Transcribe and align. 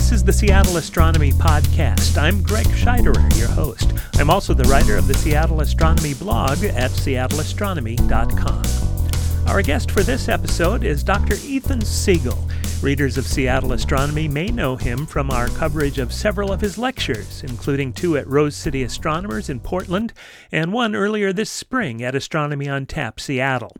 This 0.00 0.12
is 0.12 0.24
the 0.24 0.32
Seattle 0.32 0.78
Astronomy 0.78 1.30
Podcast. 1.30 2.16
I'm 2.16 2.42
Greg 2.42 2.64
Scheiderer, 2.68 3.38
your 3.38 3.48
host. 3.48 3.92
I'm 4.14 4.30
also 4.30 4.54
the 4.54 4.64
writer 4.64 4.96
of 4.96 5.06
the 5.06 5.12
Seattle 5.12 5.60
Astronomy 5.60 6.14
blog 6.14 6.64
at 6.64 6.90
seattleastronomy.com. 6.90 9.46
Our 9.46 9.60
guest 9.60 9.90
for 9.90 10.02
this 10.02 10.30
episode 10.30 10.84
is 10.84 11.04
Dr. 11.04 11.36
Ethan 11.44 11.82
Siegel. 11.82 12.48
Readers 12.82 13.18
of 13.18 13.26
Seattle 13.26 13.74
Astronomy 13.74 14.26
may 14.26 14.46
know 14.46 14.74
him 14.74 15.04
from 15.04 15.30
our 15.30 15.48
coverage 15.48 15.98
of 15.98 16.14
several 16.14 16.50
of 16.50 16.62
his 16.62 16.78
lectures, 16.78 17.44
including 17.46 17.92
two 17.92 18.16
at 18.16 18.26
Rose 18.26 18.56
City 18.56 18.82
Astronomers 18.82 19.50
in 19.50 19.60
Portland 19.60 20.14
and 20.50 20.72
one 20.72 20.96
earlier 20.96 21.30
this 21.30 21.50
spring 21.50 22.02
at 22.02 22.14
Astronomy 22.14 22.70
on 22.70 22.86
Tap 22.86 23.20
Seattle. 23.20 23.76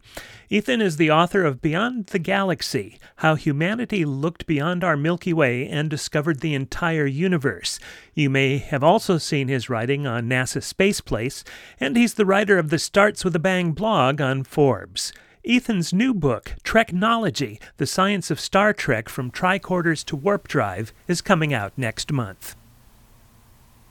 Ethan 0.50 0.82
is 0.82 0.98
the 0.98 1.10
author 1.10 1.46
of 1.46 1.62
Beyond 1.62 2.08
the 2.08 2.18
Galaxy 2.18 2.98
How 3.16 3.36
Humanity 3.36 4.04
Looked 4.04 4.44
Beyond 4.46 4.84
Our 4.84 4.98
Milky 4.98 5.32
Way 5.32 5.66
and 5.66 5.88
Discovered 5.88 6.40
the 6.40 6.52
Entire 6.52 7.06
Universe. 7.06 7.80
You 8.12 8.28
may 8.28 8.58
have 8.58 8.84
also 8.84 9.16
seen 9.16 9.48
his 9.48 9.70
writing 9.70 10.06
on 10.06 10.28
NASA 10.28 10.62
Space 10.62 11.00
Place, 11.00 11.42
and 11.80 11.96
he's 11.96 12.14
the 12.14 12.26
writer 12.26 12.58
of 12.58 12.68
the 12.68 12.78
Starts 12.78 13.24
with 13.24 13.34
a 13.34 13.38
Bang 13.38 13.72
blog 13.72 14.20
on 14.20 14.44
Forbes. 14.44 15.14
Ethan's 15.42 15.90
new 15.90 16.12
book, 16.12 16.54
Treknology 16.64 17.58
The 17.78 17.86
Science 17.86 18.30
of 18.30 18.38
Star 18.38 18.74
Trek 18.74 19.08
from 19.08 19.30
Tricorders 19.30 20.04
to 20.04 20.14
Warp 20.14 20.46
Drive, 20.46 20.92
is 21.08 21.22
coming 21.22 21.54
out 21.54 21.72
next 21.78 22.12
month. 22.12 22.56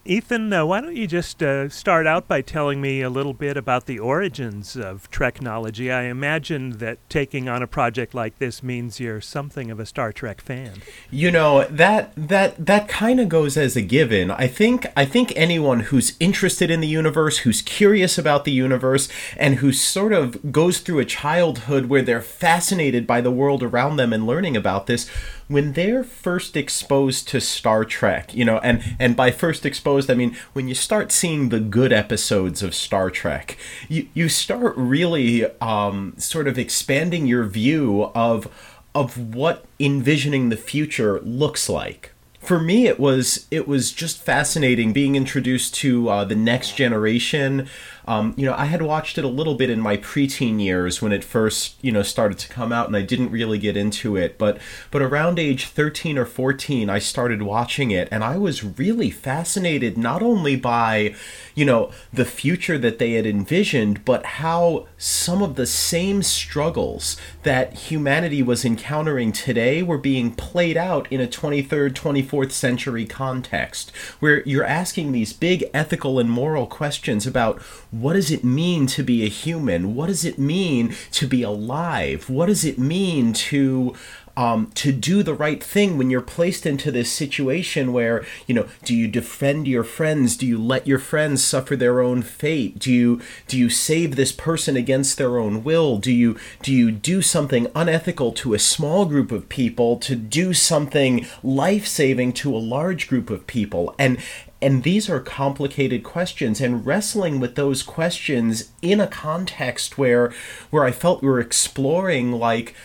Ethan, 0.09 0.51
uh, 0.51 0.65
why 0.65 0.81
don't 0.81 0.95
you 0.95 1.05
just 1.05 1.43
uh, 1.43 1.69
start 1.69 2.07
out 2.07 2.27
by 2.27 2.41
telling 2.41 2.81
me 2.81 3.03
a 3.03 3.11
little 3.11 3.35
bit 3.35 3.55
about 3.55 3.85
the 3.85 3.99
origins 3.99 4.75
of 4.75 5.07
Treknology? 5.11 5.93
I 5.93 6.05
imagine 6.05 6.79
that 6.79 6.97
taking 7.11 7.47
on 7.47 7.61
a 7.61 7.67
project 7.67 8.15
like 8.15 8.39
this 8.39 8.63
means 8.63 8.99
you're 8.99 9.21
something 9.21 9.69
of 9.69 9.79
a 9.79 9.85
Star 9.85 10.11
Trek 10.11 10.41
fan. 10.41 10.81
You 11.11 11.29
know 11.29 11.65
that 11.65 12.11
that 12.15 12.65
that 12.65 12.87
kind 12.87 13.19
of 13.19 13.29
goes 13.29 13.55
as 13.55 13.75
a 13.75 13.83
given. 13.83 14.31
I 14.31 14.47
think 14.47 14.87
I 14.97 15.05
think 15.05 15.31
anyone 15.35 15.81
who's 15.81 16.17
interested 16.19 16.71
in 16.71 16.79
the 16.79 16.87
universe, 16.87 17.39
who's 17.39 17.61
curious 17.61 18.17
about 18.17 18.45
the 18.45 18.51
universe, 18.51 19.09
and 19.37 19.57
who 19.57 19.71
sort 19.71 20.13
of 20.13 20.51
goes 20.51 20.79
through 20.79 20.97
a 20.97 21.05
childhood 21.05 21.85
where 21.85 22.01
they're 22.01 22.19
fascinated 22.19 23.05
by 23.05 23.21
the 23.21 23.29
world 23.29 23.61
around 23.61 23.97
them 23.97 24.11
and 24.11 24.25
learning 24.25 24.57
about 24.57 24.87
this 24.87 25.07
when 25.49 25.73
they're 25.73 26.03
first 26.03 26.55
exposed 26.55 27.27
to 27.27 27.41
Star 27.41 27.83
Trek, 27.83 28.33
you 28.33 28.45
know, 28.45 28.59
and 28.59 28.95
and 28.99 29.15
by 29.15 29.31
first 29.31 29.65
exposed 29.65 30.09
I 30.09 30.13
mean 30.13 30.37
when 30.53 30.67
you 30.69 30.75
start 30.75 31.11
seeing 31.11 31.49
the 31.49 31.59
good 31.59 31.91
episodes 31.91 32.63
of 32.63 32.73
Star 32.73 33.09
Trek, 33.09 33.57
you 33.89 34.07
you 34.13 34.29
start 34.29 34.73
really 34.77 35.45
um, 35.59 36.13
sort 36.17 36.47
of 36.47 36.57
expanding 36.57 37.25
your 37.25 37.43
view 37.45 38.11
of 38.15 38.47
of 38.95 39.35
what 39.35 39.65
envisioning 39.79 40.49
the 40.49 40.57
future 40.57 41.19
looks 41.21 41.67
like. 41.67 42.11
For 42.39 42.59
me 42.59 42.85
it 42.85 42.99
was 42.99 43.47
it 43.49 43.67
was 43.67 43.91
just 43.91 44.21
fascinating 44.21 44.93
being 44.93 45.15
introduced 45.15 45.73
to 45.75 46.09
uh, 46.09 46.25
the 46.25 46.35
next 46.35 46.75
generation 46.75 47.67
um, 48.09 48.33
you 48.35 48.43
know, 48.47 48.55
I 48.57 48.65
had 48.65 48.81
watched 48.81 49.19
it 49.19 49.23
a 49.23 49.27
little 49.27 49.53
bit 49.53 49.69
in 49.69 49.79
my 49.79 49.95
preteen 49.95 50.59
years 50.59 50.99
when 50.99 51.11
it 51.11 51.23
first, 51.23 51.75
you 51.83 51.91
know, 51.91 52.01
started 52.01 52.39
to 52.39 52.49
come 52.49 52.71
out, 52.71 52.87
and 52.87 52.97
I 52.97 53.03
didn't 53.03 53.29
really 53.29 53.59
get 53.59 53.77
into 53.77 54.15
it. 54.15 54.39
But 54.39 54.57
but 54.89 55.03
around 55.03 55.37
age 55.37 55.67
13 55.67 56.17
or 56.17 56.25
14, 56.25 56.89
I 56.89 56.97
started 56.97 57.43
watching 57.43 57.91
it, 57.91 58.07
and 58.11 58.23
I 58.23 58.35
was 58.35 58.63
really 58.63 59.11
fascinated 59.11 59.95
not 59.95 60.23
only 60.23 60.55
by, 60.55 61.13
you 61.53 61.65
know, 61.65 61.91
the 62.11 62.25
future 62.25 62.79
that 62.79 62.97
they 62.97 63.11
had 63.11 63.27
envisioned, 63.27 64.03
but 64.05 64.25
how 64.25 64.87
some 64.97 65.43
of 65.43 65.53
the 65.53 65.67
same 65.67 66.23
struggles 66.23 67.15
that 67.43 67.73
humanity 67.73 68.41
was 68.41 68.65
encountering 68.65 69.31
today 69.31 69.83
were 69.83 69.99
being 69.99 70.33
played 70.33 70.77
out 70.77 71.07
in 71.11 71.21
a 71.21 71.27
23rd, 71.27 71.93
24th 71.93 72.53
century 72.53 73.05
context, 73.05 73.95
where 74.19 74.41
you're 74.47 74.65
asking 74.65 75.11
these 75.11 75.31
big 75.31 75.63
ethical 75.75 76.17
and 76.17 76.31
moral 76.31 76.65
questions 76.65 77.27
about 77.27 77.61
what 78.01 78.13
does 78.13 78.31
it 78.31 78.43
mean 78.43 78.87
to 78.87 79.03
be 79.03 79.23
a 79.23 79.29
human? 79.29 79.95
What 79.95 80.07
does 80.07 80.25
it 80.25 80.37
mean 80.37 80.95
to 81.11 81.27
be 81.27 81.43
alive? 81.43 82.29
What 82.29 82.47
does 82.47 82.65
it 82.65 82.77
mean 82.77 83.33
to 83.33 83.95
um, 84.39 84.71
to 84.75 84.93
do 84.93 85.21
the 85.21 85.33
right 85.33 85.61
thing 85.61 85.97
when 85.97 86.09
you're 86.09 86.21
placed 86.21 86.65
into 86.65 86.91
this 86.91 87.11
situation 87.11 87.91
where 87.91 88.25
you 88.47 88.55
know 88.55 88.67
do 88.85 88.95
you 88.95 89.07
defend 89.09 89.67
your 89.67 89.83
friends 89.83 90.37
do 90.37 90.47
you 90.47 90.57
let 90.57 90.87
your 90.87 90.99
friends 90.99 91.43
suffer 91.43 91.75
their 91.75 91.99
own 91.99 92.21
fate 92.21 92.79
do 92.79 92.89
you 92.89 93.21
do 93.47 93.57
you 93.57 93.69
save 93.69 94.15
this 94.15 94.31
person 94.31 94.77
against 94.77 95.17
their 95.17 95.37
own 95.37 95.61
will 95.61 95.97
do 95.97 96.11
you 96.11 96.37
do 96.63 96.71
you 96.71 96.89
do 96.89 97.21
something 97.21 97.67
unethical 97.75 98.31
to 98.31 98.53
a 98.53 98.59
small 98.59 99.05
group 99.05 99.29
of 99.33 99.49
people 99.49 99.97
to 99.97 100.15
do 100.15 100.53
something 100.53 101.25
life-saving 101.43 102.31
to 102.31 102.55
a 102.55 102.57
large 102.59 103.09
group 103.09 103.29
of 103.29 103.45
people 103.45 103.93
and 103.99 104.17
and 104.61 104.83
these 104.83 105.09
are 105.09 105.19
complicated 105.19 106.03
questions 106.03 106.59
and 106.59 106.85
wrestling 106.85 107.39
with 107.39 107.55
those 107.55 107.81
questions 107.83 108.71
in 108.81 108.99
a 108.99 109.07
context 109.07 109.97
where 109.97 110.33
where 110.69 110.83
I 110.83 110.91
felt 110.91 111.21
we 111.21 111.29
were 111.29 111.39
exploring 111.39 112.33
like 112.33 112.75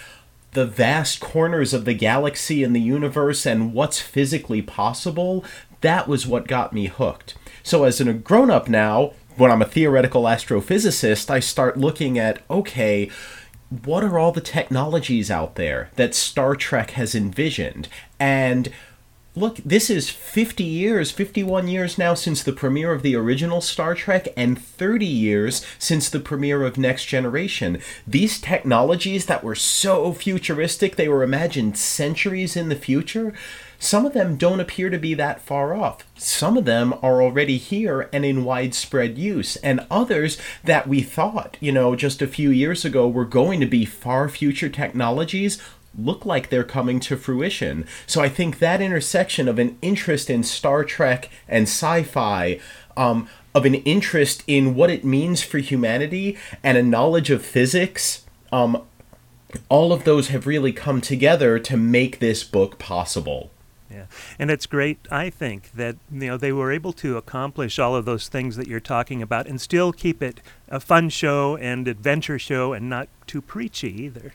the 0.52 0.66
vast 0.66 1.20
corners 1.20 1.74
of 1.74 1.84
the 1.84 1.94
galaxy 1.94 2.62
and 2.62 2.74
the 2.74 2.80
universe 2.80 3.44
and 3.44 3.74
what's 3.74 4.00
physically 4.00 4.62
possible, 4.62 5.44
that 5.80 6.06
was 6.06 6.26
what 6.26 6.46
got 6.46 6.72
me 6.72 6.86
hooked. 6.86 7.34
So 7.64 7.82
as 7.82 8.00
a 8.00 8.12
grown 8.12 8.50
up 8.50 8.68
now, 8.68 9.14
when 9.36 9.50
I'm 9.50 9.62
a 9.62 9.66
theoretical 9.66 10.22
astrophysicist, 10.24 11.28
I 11.28 11.40
start 11.40 11.76
looking 11.76 12.18
at 12.18 12.42
okay, 12.48 13.10
what 13.84 14.04
are 14.04 14.18
all 14.18 14.30
the 14.30 14.40
technologies 14.40 15.30
out 15.30 15.56
there 15.56 15.90
that 15.96 16.14
Star 16.14 16.54
Trek 16.54 16.92
has 16.92 17.16
envisioned? 17.16 17.88
And 18.20 18.70
look, 19.36 19.56
this 19.64 19.90
is 19.90 20.10
50 20.10 20.62
years, 20.62 21.10
51 21.10 21.66
years 21.66 21.98
now 21.98 22.14
since 22.14 22.42
the 22.42 22.52
premiere 22.52 22.92
of 22.92 23.02
the 23.02 23.16
original 23.16 23.60
Star 23.60 23.94
Trek, 23.94 24.28
and 24.36 24.60
30 24.60 25.04
years 25.04 25.66
since 25.78 26.08
the 26.08 26.20
premiere 26.20 26.62
of 26.62 26.78
Next 26.78 27.06
Generation. 27.06 27.80
These 28.06 28.40
technologies 28.40 29.26
that 29.26 29.42
were 29.42 29.56
so 29.56 30.12
futuristic, 30.12 30.96
they 30.96 31.08
were 31.08 31.22
imagined 31.22 31.76
centuries 31.76 32.56
in 32.56 32.68
the 32.68 32.76
future. 32.76 33.34
Some 33.78 34.06
of 34.06 34.14
them 34.14 34.36
don't 34.36 34.60
appear 34.60 34.88
to 34.88 34.98
be 34.98 35.14
that 35.14 35.42
far 35.42 35.74
off. 35.74 36.04
Some 36.16 36.56
of 36.56 36.64
them 36.64 36.94
are 37.02 37.20
already 37.20 37.58
here 37.58 38.08
and 38.12 38.24
in 38.24 38.44
widespread 38.44 39.18
use, 39.18 39.56
and 39.56 39.86
others 39.90 40.38
that 40.62 40.88
we 40.88 41.02
thought, 41.02 41.56
you 41.60 41.72
know, 41.72 41.96
just 41.96 42.22
a 42.22 42.26
few 42.26 42.50
years 42.50 42.84
ago 42.84 43.08
were 43.08 43.24
going 43.24 43.60
to 43.60 43.66
be 43.66 43.84
far 43.84 44.28
future 44.28 44.68
technologies 44.68 45.60
look 45.98 46.26
like 46.26 46.48
they're 46.48 46.64
coming 46.64 47.00
to 47.00 47.16
fruition. 47.16 47.86
So 48.06 48.20
I 48.20 48.28
think 48.28 48.58
that 48.58 48.80
intersection 48.80 49.48
of 49.48 49.58
an 49.58 49.78
interest 49.82 50.30
in 50.30 50.42
Star 50.42 50.84
Trek 50.84 51.30
and 51.48 51.64
sci-fi, 51.64 52.60
um, 52.96 53.28
of 53.54 53.64
an 53.64 53.74
interest 53.76 54.42
in 54.46 54.74
what 54.74 54.90
it 54.90 55.04
means 55.04 55.42
for 55.42 55.58
humanity, 55.58 56.36
and 56.62 56.76
a 56.76 56.82
knowledge 56.82 57.30
of 57.30 57.44
physics, 57.44 58.24
um, 58.52 58.82
all 59.68 59.92
of 59.92 60.04
those 60.04 60.28
have 60.28 60.46
really 60.46 60.72
come 60.72 61.00
together 61.00 61.58
to 61.60 61.76
make 61.76 62.18
this 62.18 62.42
book 62.42 62.78
possible. 62.78 63.50
Yeah, 63.90 64.06
and 64.40 64.50
it's 64.50 64.66
great. 64.66 64.98
I 65.10 65.30
think 65.30 65.70
that 65.72 65.96
you 66.10 66.26
know 66.26 66.36
they 66.36 66.50
were 66.50 66.72
able 66.72 66.92
to 66.94 67.16
accomplish 67.16 67.78
all 67.78 67.94
of 67.94 68.04
those 68.04 68.26
things 68.26 68.56
that 68.56 68.66
you're 68.66 68.80
talking 68.80 69.22
about, 69.22 69.46
and 69.46 69.60
still 69.60 69.92
keep 69.92 70.20
it 70.20 70.40
a 70.68 70.80
fun 70.80 71.10
show 71.10 71.56
and 71.58 71.86
adventure 71.86 72.38
show, 72.38 72.72
and 72.72 72.90
not 72.90 73.08
too 73.26 73.40
preachy 73.40 74.02
either. 74.02 74.32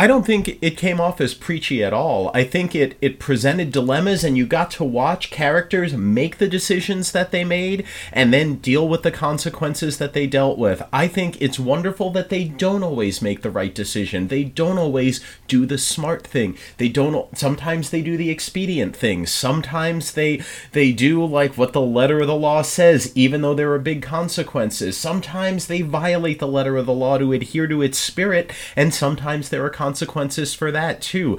I 0.00 0.06
don't 0.06 0.24
think 0.24 0.58
it 0.62 0.76
came 0.76 1.00
off 1.00 1.20
as 1.20 1.34
preachy 1.34 1.82
at 1.82 1.92
all. 1.92 2.30
I 2.32 2.44
think 2.44 2.72
it, 2.72 2.96
it 3.02 3.18
presented 3.18 3.72
dilemmas, 3.72 4.22
and 4.22 4.36
you 4.36 4.46
got 4.46 4.70
to 4.72 4.84
watch 4.84 5.32
characters 5.32 5.92
make 5.92 6.38
the 6.38 6.46
decisions 6.46 7.10
that 7.10 7.32
they 7.32 7.42
made 7.42 7.84
and 8.12 8.32
then 8.32 8.58
deal 8.58 8.88
with 8.88 9.02
the 9.02 9.10
consequences 9.10 9.98
that 9.98 10.12
they 10.12 10.28
dealt 10.28 10.56
with. 10.56 10.84
I 10.92 11.08
think 11.08 11.42
it's 11.42 11.58
wonderful 11.58 12.10
that 12.10 12.28
they 12.28 12.44
don't 12.44 12.84
always 12.84 13.20
make 13.20 13.42
the 13.42 13.50
right 13.50 13.74
decision. 13.74 14.28
They 14.28 14.44
don't 14.44 14.78
always 14.78 15.20
do 15.48 15.66
the 15.66 15.78
smart 15.78 16.24
thing. 16.24 16.56
They 16.76 16.88
don't. 16.88 17.36
Sometimes 17.36 17.90
they 17.90 18.00
do 18.00 18.16
the 18.16 18.30
expedient 18.30 18.94
thing. 18.94 19.26
Sometimes 19.26 20.12
they 20.12 20.42
they 20.70 20.92
do 20.92 21.26
like 21.26 21.58
what 21.58 21.72
the 21.72 21.80
letter 21.80 22.20
of 22.20 22.28
the 22.28 22.36
law 22.36 22.62
says, 22.62 23.10
even 23.16 23.42
though 23.42 23.54
there 23.54 23.72
are 23.72 23.80
big 23.80 24.02
consequences. 24.02 24.96
Sometimes 24.96 25.66
they 25.66 25.82
violate 25.82 26.38
the 26.38 26.46
letter 26.46 26.76
of 26.76 26.86
the 26.86 26.92
law 26.92 27.18
to 27.18 27.32
adhere 27.32 27.66
to 27.66 27.82
its 27.82 27.98
spirit, 27.98 28.52
and 28.76 28.94
sometimes 28.94 29.48
there 29.48 29.64
are 29.64 29.70
consequences 29.70 29.87
consequences 29.88 30.52
for 30.52 30.70
that 30.70 31.00
too. 31.00 31.38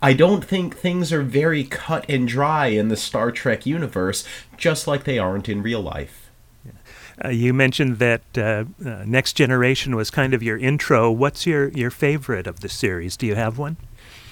I 0.00 0.14
don't 0.14 0.42
think 0.42 0.74
things 0.74 1.12
are 1.12 1.22
very 1.22 1.64
cut 1.64 2.06
and 2.08 2.26
dry 2.26 2.68
in 2.68 2.88
the 2.88 2.96
Star 2.96 3.30
Trek 3.30 3.66
universe, 3.66 4.24
just 4.56 4.86
like 4.86 5.04
they 5.04 5.18
aren't 5.18 5.50
in 5.50 5.60
real 5.60 5.82
life. 5.82 6.30
Uh, 7.22 7.28
you 7.28 7.52
mentioned 7.52 7.98
that 7.98 8.22
uh, 8.38 8.64
uh, 8.82 9.04
Next 9.06 9.34
Generation 9.34 9.94
was 9.94 10.10
kind 10.10 10.32
of 10.32 10.42
your 10.42 10.56
intro. 10.56 11.12
What's 11.12 11.46
your, 11.46 11.68
your 11.68 11.90
favorite 11.90 12.46
of 12.46 12.60
the 12.60 12.70
series? 12.70 13.18
Do 13.18 13.26
you 13.26 13.34
have 13.34 13.58
one? 13.58 13.76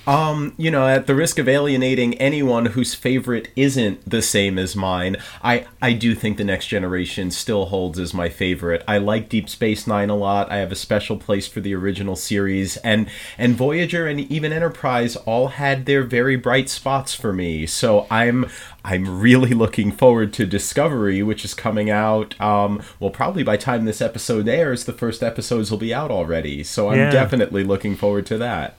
Um, 0.08 0.54
you 0.56 0.70
know, 0.70 0.88
at 0.88 1.06
the 1.06 1.14
risk 1.14 1.38
of 1.38 1.50
alienating 1.50 2.14
anyone 2.14 2.64
whose 2.66 2.94
favorite 2.94 3.48
isn't 3.56 4.08
the 4.08 4.22
same 4.22 4.58
as 4.58 4.74
mine, 4.74 5.18
I 5.42 5.66
I 5.82 5.92
do 5.92 6.14
think 6.14 6.38
the 6.38 6.44
next 6.44 6.68
generation 6.68 7.30
still 7.30 7.66
holds 7.66 7.98
as 7.98 8.14
my 8.14 8.30
favorite. 8.30 8.82
I 8.88 8.96
like 8.96 9.28
Deep 9.28 9.50
Space 9.50 9.86
9 9.86 10.08
a 10.08 10.16
lot. 10.16 10.50
I 10.50 10.56
have 10.56 10.72
a 10.72 10.76
special 10.76 11.18
place 11.18 11.46
for 11.46 11.60
the 11.60 11.74
original 11.74 12.16
series 12.16 12.78
and 12.78 13.06
and 13.36 13.54
Voyager 13.54 14.06
and 14.06 14.20
even 14.20 14.50
Enterprise 14.50 15.14
all 15.16 15.48
had 15.48 15.84
their 15.84 16.04
very 16.04 16.36
bright 16.36 16.70
spots 16.70 17.12
for 17.14 17.34
me. 17.34 17.66
So 17.66 18.06
I'm 18.10 18.46
I'm 18.86 19.20
really 19.20 19.52
looking 19.52 19.92
forward 19.92 20.32
to 20.34 20.46
Discovery, 20.46 21.22
which 21.22 21.44
is 21.44 21.52
coming 21.52 21.90
out. 21.90 22.34
Um, 22.40 22.80
well, 22.98 23.10
probably 23.10 23.42
by 23.42 23.58
time 23.58 23.84
this 23.84 24.00
episode 24.00 24.48
airs, 24.48 24.86
the 24.86 24.94
first 24.94 25.22
episodes 25.22 25.70
will 25.70 25.76
be 25.76 25.92
out 25.92 26.10
already. 26.10 26.64
So 26.64 26.88
I'm 26.88 26.96
Yeah. 26.96 27.10
definitely 27.10 27.62
looking 27.62 27.94
forward 27.94 28.24
to 28.26 28.38
that. 28.38 28.74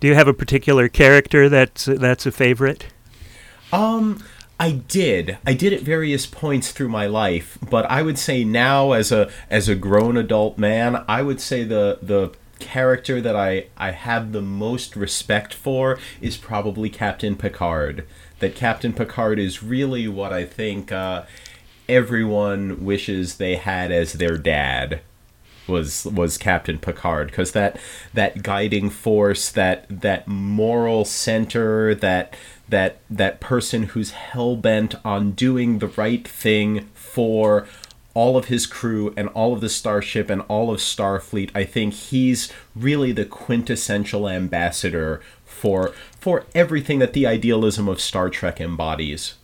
Do 0.00 0.08
you 0.08 0.14
have 0.14 0.28
a 0.28 0.34
particular 0.34 0.88
character 0.88 1.48
that's 1.48 1.84
that's 1.84 2.24
a 2.24 2.32
favorite? 2.32 2.86
Um, 3.70 4.24
I 4.58 4.72
did. 4.72 5.38
I 5.46 5.52
did 5.52 5.74
at 5.74 5.82
various 5.82 6.26
points 6.26 6.72
through 6.72 6.88
my 6.88 7.06
life, 7.06 7.58
but 7.68 7.84
I 7.90 8.02
would 8.02 8.18
say 8.18 8.42
now, 8.42 8.92
as 8.92 9.12
a 9.12 9.30
as 9.50 9.68
a 9.68 9.74
grown 9.74 10.16
adult 10.16 10.58
man, 10.58 11.04
I 11.06 11.22
would 11.22 11.40
say 11.40 11.64
the 11.64 11.98
the 12.00 12.32
character 12.58 13.20
that 13.20 13.36
I 13.36 13.66
I 13.76 13.90
have 13.90 14.32
the 14.32 14.42
most 14.42 14.96
respect 14.96 15.52
for 15.52 15.98
is 16.22 16.38
probably 16.38 16.88
Captain 16.88 17.36
Picard. 17.36 18.06
That 18.38 18.54
Captain 18.54 18.94
Picard 18.94 19.38
is 19.38 19.62
really 19.62 20.08
what 20.08 20.32
I 20.32 20.46
think 20.46 20.90
uh, 20.90 21.24
everyone 21.90 22.86
wishes 22.86 23.36
they 23.36 23.56
had 23.56 23.92
as 23.92 24.14
their 24.14 24.38
dad 24.38 25.02
was 25.70 26.04
was 26.04 26.36
Captain 26.36 26.78
Picard 26.78 27.28
because 27.28 27.52
that 27.52 27.78
that 28.12 28.42
guiding 28.42 28.90
force 28.90 29.50
that 29.50 29.86
that 29.88 30.26
moral 30.28 31.04
center 31.04 31.94
that 31.94 32.34
that 32.68 32.98
that 33.08 33.40
person 33.40 33.84
who's 33.84 34.10
hell 34.10 34.56
bent 34.56 34.94
on 35.04 35.32
doing 35.32 35.78
the 35.78 35.88
right 35.88 36.26
thing 36.26 36.88
for 36.94 37.66
all 38.12 38.36
of 38.36 38.46
his 38.46 38.66
crew 38.66 39.14
and 39.16 39.28
all 39.28 39.52
of 39.52 39.60
the 39.60 39.68
starship 39.68 40.28
and 40.28 40.42
all 40.42 40.70
of 40.70 40.80
Starfleet 40.80 41.50
I 41.54 41.64
think 41.64 41.94
he's 41.94 42.52
really 42.74 43.12
the 43.12 43.24
quintessential 43.24 44.28
ambassador 44.28 45.20
for 45.44 45.94
for 46.18 46.44
everything 46.54 46.98
that 46.98 47.12
the 47.12 47.26
idealism 47.26 47.88
of 47.88 48.00
Star 48.00 48.28
Trek 48.28 48.60
embodies 48.60 49.34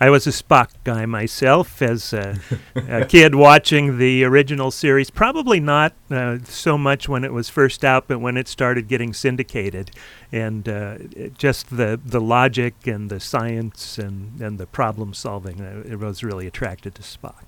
I 0.00 0.10
was 0.10 0.26
a 0.26 0.30
Spock 0.30 0.70
guy 0.82 1.06
myself 1.06 1.80
as 1.80 2.12
a, 2.12 2.38
a 2.74 3.04
kid 3.08 3.34
watching 3.34 3.98
the 3.98 4.24
original 4.24 4.70
series. 4.70 5.10
Probably 5.10 5.60
not 5.60 5.92
uh, 6.10 6.38
so 6.44 6.76
much 6.76 7.08
when 7.08 7.24
it 7.24 7.32
was 7.32 7.48
first 7.48 7.84
out, 7.84 8.08
but 8.08 8.20
when 8.20 8.36
it 8.36 8.48
started 8.48 8.88
getting 8.88 9.12
syndicated, 9.12 9.90
and 10.32 10.68
uh, 10.68 10.98
just 11.38 11.76
the 11.76 12.00
the 12.04 12.20
logic 12.20 12.86
and 12.86 13.08
the 13.08 13.20
science 13.20 13.98
and, 13.98 14.40
and 14.40 14.58
the 14.58 14.66
problem 14.66 15.14
solving, 15.14 15.60
uh, 15.60 15.84
it 15.86 15.98
was 15.98 16.24
really 16.24 16.46
attracted 16.46 16.94
to 16.96 17.02
Spock. 17.02 17.44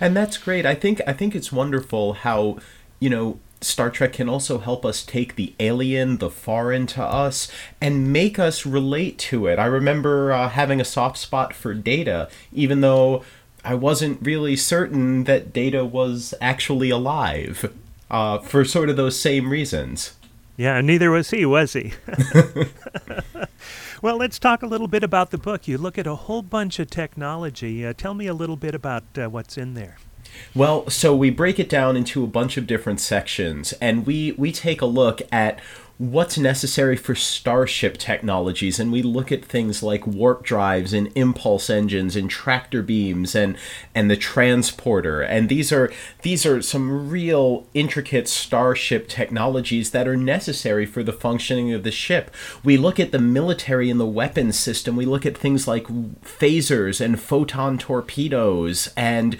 And 0.00 0.16
that's 0.16 0.38
great. 0.38 0.64
I 0.64 0.74
think 0.74 1.00
I 1.06 1.12
think 1.12 1.34
it's 1.34 1.52
wonderful 1.52 2.14
how, 2.14 2.58
you 3.00 3.10
know, 3.10 3.38
Star 3.64 3.90
Trek 3.90 4.14
can 4.14 4.28
also 4.28 4.58
help 4.58 4.84
us 4.84 5.04
take 5.04 5.36
the 5.36 5.54
alien, 5.60 6.18
the 6.18 6.30
foreign 6.30 6.86
to 6.88 7.02
us, 7.02 7.50
and 7.80 8.12
make 8.12 8.38
us 8.38 8.66
relate 8.66 9.18
to 9.18 9.46
it. 9.46 9.58
I 9.58 9.66
remember 9.66 10.32
uh, 10.32 10.48
having 10.48 10.80
a 10.80 10.84
soft 10.84 11.18
spot 11.18 11.54
for 11.54 11.74
Data, 11.74 12.28
even 12.52 12.80
though 12.80 13.24
I 13.64 13.74
wasn't 13.74 14.24
really 14.24 14.56
certain 14.56 15.24
that 15.24 15.52
Data 15.52 15.84
was 15.84 16.34
actually 16.40 16.90
alive, 16.90 17.72
uh, 18.10 18.38
for 18.38 18.64
sort 18.64 18.88
of 18.88 18.96
those 18.96 19.18
same 19.18 19.50
reasons. 19.50 20.14
Yeah, 20.56 20.80
neither 20.80 21.10
was 21.10 21.30
he, 21.30 21.46
was 21.46 21.72
he? 21.72 21.92
well, 24.02 24.16
let's 24.16 24.38
talk 24.38 24.62
a 24.62 24.66
little 24.66 24.88
bit 24.88 25.02
about 25.02 25.30
the 25.30 25.38
book. 25.38 25.66
You 25.66 25.78
look 25.78 25.96
at 25.96 26.06
a 26.06 26.14
whole 26.14 26.42
bunch 26.42 26.78
of 26.78 26.90
technology. 26.90 27.86
Uh, 27.86 27.94
tell 27.96 28.14
me 28.14 28.26
a 28.26 28.34
little 28.34 28.56
bit 28.56 28.74
about 28.74 29.04
uh, 29.16 29.28
what's 29.28 29.56
in 29.56 29.74
there. 29.74 29.96
Well, 30.54 30.88
so 30.90 31.14
we 31.14 31.30
break 31.30 31.58
it 31.58 31.68
down 31.68 31.96
into 31.96 32.22
a 32.22 32.26
bunch 32.26 32.56
of 32.56 32.66
different 32.66 33.00
sections, 33.00 33.72
and 33.74 34.06
we 34.06 34.32
we 34.32 34.52
take 34.52 34.80
a 34.80 34.86
look 34.86 35.22
at 35.30 35.60
what's 36.02 36.36
necessary 36.36 36.96
for 36.96 37.14
starship 37.14 37.96
technologies 37.96 38.80
and 38.80 38.90
we 38.90 39.02
look 39.02 39.30
at 39.30 39.44
things 39.44 39.84
like 39.84 40.04
warp 40.04 40.42
drives 40.42 40.92
and 40.92 41.12
impulse 41.14 41.70
engines 41.70 42.16
and 42.16 42.28
tractor 42.28 42.82
beams 42.82 43.36
and 43.36 43.56
and 43.94 44.10
the 44.10 44.16
transporter. 44.16 45.20
And 45.20 45.48
these 45.48 45.70
are 45.70 45.92
these 46.22 46.44
are 46.44 46.60
some 46.60 47.08
real 47.08 47.68
intricate 47.72 48.26
starship 48.26 49.06
technologies 49.06 49.92
that 49.92 50.08
are 50.08 50.16
necessary 50.16 50.86
for 50.86 51.04
the 51.04 51.12
functioning 51.12 51.72
of 51.72 51.84
the 51.84 51.92
ship. 51.92 52.32
We 52.64 52.76
look 52.76 52.98
at 52.98 53.12
the 53.12 53.20
military 53.20 53.88
and 53.88 54.00
the 54.00 54.06
weapons 54.06 54.58
system. 54.58 54.96
We 54.96 55.06
look 55.06 55.24
at 55.24 55.38
things 55.38 55.68
like 55.68 55.86
phasers 56.22 57.00
and 57.00 57.20
photon 57.20 57.78
torpedoes 57.78 58.92
and 58.96 59.36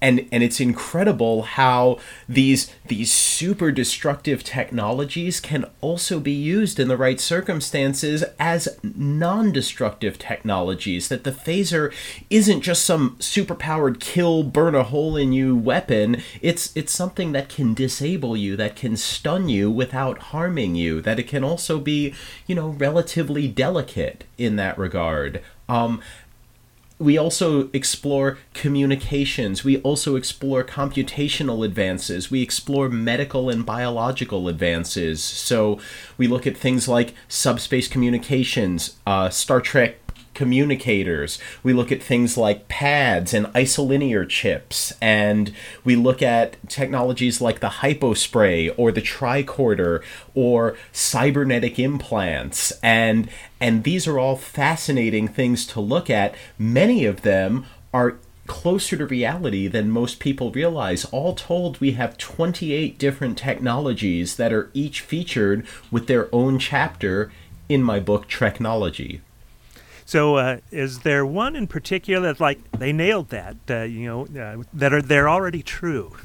and 0.00 0.26
and 0.32 0.42
it's 0.42 0.60
incredible 0.60 1.42
how 1.42 1.98
these 2.28 2.72
these 2.86 3.12
super 3.12 3.70
destructive 3.70 4.42
technologies 4.42 5.40
can 5.40 5.64
also 5.80 6.18
be 6.20 6.32
used 6.32 6.80
in 6.80 6.88
the 6.88 6.96
right 6.96 7.20
circumstances 7.20 8.24
as 8.38 8.68
non-destructive 8.82 10.18
technologies 10.18 11.08
that 11.08 11.24
the 11.24 11.32
phaser 11.32 11.92
isn't 12.30 12.62
just 12.62 12.84
some 12.84 13.16
superpowered 13.16 14.00
kill 14.00 14.42
burn 14.42 14.74
a 14.74 14.84
hole 14.84 15.16
in 15.16 15.32
you 15.32 15.54
weapon. 15.54 16.22
It's 16.40 16.74
it's 16.76 16.92
something 16.92 17.32
that 17.32 17.48
can 17.48 17.74
disable 17.74 18.36
you 18.36 18.56
that 18.56 18.76
can 18.76 18.96
stun 18.96 19.48
you 19.48 19.70
without 19.70 20.18
harming 20.18 20.74
you 20.74 21.00
that 21.02 21.18
it 21.18 21.28
can 21.28 21.44
also 21.44 21.78
be 21.78 22.14
you 22.46 22.54
know 22.54 22.68
relatively 22.68 23.48
delicate 23.48 24.24
in 24.38 24.56
that 24.56 24.78
regard. 24.78 25.42
Um 25.68 26.00
we 27.00 27.16
also 27.16 27.70
explore 27.72 28.38
communications. 28.52 29.64
We 29.64 29.78
also 29.78 30.16
explore 30.16 30.62
computational 30.62 31.64
advances. 31.64 32.30
We 32.30 32.42
explore 32.42 32.90
medical 32.90 33.48
and 33.48 33.64
biological 33.64 34.48
advances. 34.48 35.24
So 35.24 35.80
we 36.18 36.28
look 36.28 36.46
at 36.46 36.58
things 36.58 36.86
like 36.88 37.14
subspace 37.26 37.88
communications, 37.88 38.98
uh, 39.06 39.30
Star 39.30 39.62
Trek 39.62 39.96
communicators. 40.34 41.38
We 41.62 41.72
look 41.72 41.90
at 41.92 42.02
things 42.02 42.36
like 42.36 42.68
pads 42.68 43.34
and 43.34 43.46
isolinear 43.46 44.28
chips, 44.28 44.92
and 45.00 45.52
we 45.84 45.96
look 45.96 46.22
at 46.22 46.56
technologies 46.68 47.40
like 47.40 47.60
the 47.60 47.68
hypospray 47.68 48.74
or 48.76 48.92
the 48.92 49.02
tricorder 49.02 50.02
or 50.34 50.76
cybernetic 50.92 51.78
implants, 51.78 52.72
and 52.82 53.28
and 53.60 53.84
these 53.84 54.06
are 54.06 54.18
all 54.18 54.36
fascinating 54.36 55.28
things 55.28 55.66
to 55.68 55.80
look 55.80 56.08
at. 56.08 56.34
Many 56.58 57.04
of 57.04 57.22
them 57.22 57.66
are 57.92 58.16
closer 58.46 58.96
to 58.96 59.06
reality 59.06 59.68
than 59.68 59.90
most 59.90 60.18
people 60.18 60.50
realize. 60.50 61.04
All 61.06 61.34
told, 61.34 61.80
we 61.80 61.92
have 61.92 62.18
28 62.18 62.98
different 62.98 63.38
technologies 63.38 64.36
that 64.36 64.52
are 64.52 64.70
each 64.74 65.02
featured 65.02 65.64
with 65.90 66.08
their 66.08 66.34
own 66.34 66.58
chapter 66.58 67.30
in 67.68 67.80
my 67.82 68.00
book, 68.00 68.28
Treknology. 68.28 69.20
So, 70.10 70.38
uh, 70.38 70.56
is 70.72 70.98
there 70.98 71.24
one 71.24 71.54
in 71.54 71.68
particular 71.68 72.32
that, 72.32 72.40
like, 72.40 72.58
they 72.72 72.92
nailed 72.92 73.28
that? 73.28 73.56
Uh, 73.70 73.82
you 73.82 74.08
know, 74.08 74.22
uh, 74.42 74.64
that 74.74 74.92
are 74.92 75.00
they're 75.00 75.28
already 75.28 75.62
true. 75.62 76.16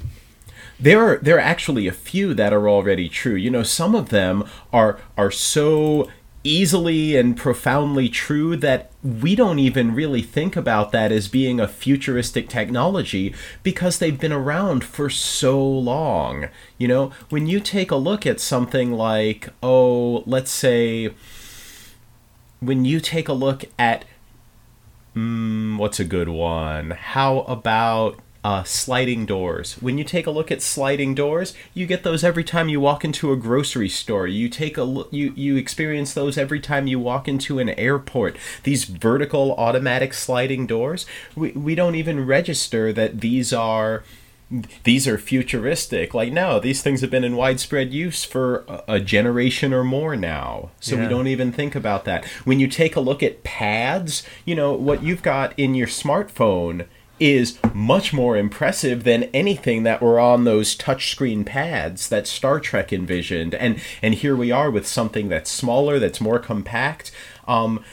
There 0.79 0.99
are 1.07 1.17
there 1.19 1.35
are 1.35 1.39
actually 1.53 1.85
a 1.85 1.91
few 1.91 2.33
that 2.33 2.51
are 2.51 2.67
already 2.67 3.07
true. 3.07 3.35
You 3.35 3.51
know, 3.51 3.61
some 3.61 3.93
of 3.93 4.09
them 4.09 4.43
are 4.73 4.97
are 5.15 5.29
so 5.29 6.09
easily 6.43 7.15
and 7.15 7.37
profoundly 7.37 8.09
true 8.09 8.55
that 8.55 8.91
we 9.03 9.35
don't 9.35 9.59
even 9.59 9.93
really 9.93 10.23
think 10.23 10.55
about 10.55 10.91
that 10.91 11.11
as 11.11 11.27
being 11.27 11.59
a 11.59 11.67
futuristic 11.67 12.49
technology 12.49 13.35
because 13.61 13.99
they've 13.99 14.19
been 14.19 14.31
around 14.33 14.83
for 14.83 15.11
so 15.11 15.63
long. 15.63 16.47
You 16.79 16.87
know, 16.87 17.11
when 17.29 17.45
you 17.45 17.59
take 17.59 17.91
a 17.91 17.95
look 17.95 18.25
at 18.25 18.39
something 18.39 18.93
like, 18.93 19.49
oh, 19.61 20.23
let's 20.25 20.51
say, 20.51 21.13
when 22.59 22.85
you 22.85 22.99
take 22.99 23.27
a 23.27 23.33
look 23.33 23.65
at, 23.77 24.05
mm, 25.15 25.77
what's 25.77 25.99
a 25.99 26.05
good 26.05 26.29
one? 26.29 26.91
How 26.91 27.39
about 27.41 28.19
uh, 28.45 28.63
sliding 28.63 29.25
doors. 29.25 29.73
When 29.81 29.97
you 29.97 30.03
take 30.03 30.27
a 30.27 30.31
look 30.31 30.51
at 30.51 30.61
sliding 30.61 31.15
doors, 31.15 31.55
you 31.73 31.87
get 31.87 32.03
those 32.03 32.23
every 32.23 32.43
time 32.43 32.69
you 32.69 32.79
walk 32.79 33.03
into 33.03 33.31
a 33.31 33.35
grocery 33.35 33.89
store. 33.89 34.27
You 34.27 34.49
take 34.49 34.77
a 34.77 34.83
look, 34.83 35.11
you 35.11 35.33
you 35.35 35.55
experience 35.55 36.13
those 36.13 36.37
every 36.37 36.59
time 36.59 36.85
you 36.85 36.99
walk 36.99 37.27
into 37.27 37.57
an 37.57 37.69
airport. 37.69 38.37
These 38.61 38.83
vertical 38.83 39.55
automatic 39.55 40.13
sliding 40.13 40.67
doors. 40.67 41.07
We 41.35 41.53
we 41.53 41.73
don't 41.73 41.95
even 41.95 42.23
register 42.23 42.93
that 42.93 43.21
these 43.21 43.51
are 43.51 44.03
these 44.83 45.07
are 45.07 45.17
futuristic. 45.17 46.13
Like 46.13 46.31
no, 46.31 46.59
these 46.59 46.81
things 46.81 47.01
have 47.01 47.09
been 47.09 47.23
in 47.23 47.35
widespread 47.35 47.93
use 47.93 48.23
for 48.23 48.63
a, 48.67 48.83
a 48.87 48.99
generation 48.99 49.73
or 49.73 49.83
more 49.83 50.15
now. 50.15 50.71
So 50.79 50.97
we 50.97 51.07
don't 51.07 51.27
even 51.27 51.51
think 51.51 51.75
about 51.75 52.05
that. 52.05 52.25
When 52.43 52.59
you 52.59 52.67
take 52.67 52.95
a 52.95 53.01
look 53.01 53.23
at 53.23 53.43
pads, 53.43 54.23
you 54.45 54.55
know 54.55 54.73
what 54.73 55.03
you've 55.03 55.23
got 55.23 55.57
in 55.57 55.75
your 55.75 55.87
smartphone 55.87 56.85
is 57.19 57.57
much 57.73 58.11
more 58.11 58.35
impressive 58.35 59.03
than 59.03 59.23
anything 59.25 59.83
that 59.83 60.01
were 60.01 60.19
on 60.19 60.43
those 60.43 60.75
touchscreen 60.75 61.45
pads 61.45 62.09
that 62.09 62.27
Star 62.27 62.59
Trek 62.59 62.91
envisioned. 62.91 63.55
And 63.55 63.79
and 64.01 64.15
here 64.15 64.35
we 64.35 64.51
are 64.51 64.69
with 64.69 64.85
something 64.85 65.29
that's 65.29 65.49
smaller, 65.49 65.97
that's 65.97 66.21
more 66.21 66.39
compact. 66.39 67.11
Um, 67.47 67.83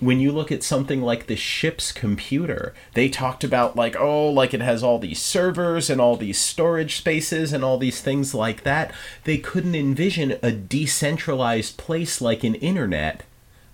when 0.00 0.20
you 0.20 0.32
look 0.32 0.52
at 0.52 0.62
something 0.62 1.02
like 1.02 1.26
the 1.26 1.36
ship's 1.36 1.92
computer, 1.92 2.74
they 2.94 3.08
talked 3.08 3.44
about 3.44 3.76
like, 3.76 3.96
oh, 3.96 4.28
like 4.30 4.54
it 4.54 4.60
has 4.60 4.82
all 4.82 4.98
these 4.98 5.20
servers 5.20 5.90
and 5.90 6.00
all 6.00 6.16
these 6.16 6.38
storage 6.38 6.96
spaces 6.96 7.52
and 7.52 7.64
all 7.64 7.78
these 7.78 8.00
things 8.00 8.34
like 8.34 8.62
that. 8.62 8.92
They 9.24 9.38
couldn't 9.38 9.74
envision 9.74 10.38
a 10.42 10.52
decentralized 10.52 11.76
place 11.76 12.20
like 12.20 12.44
an 12.44 12.54
internet 12.56 13.24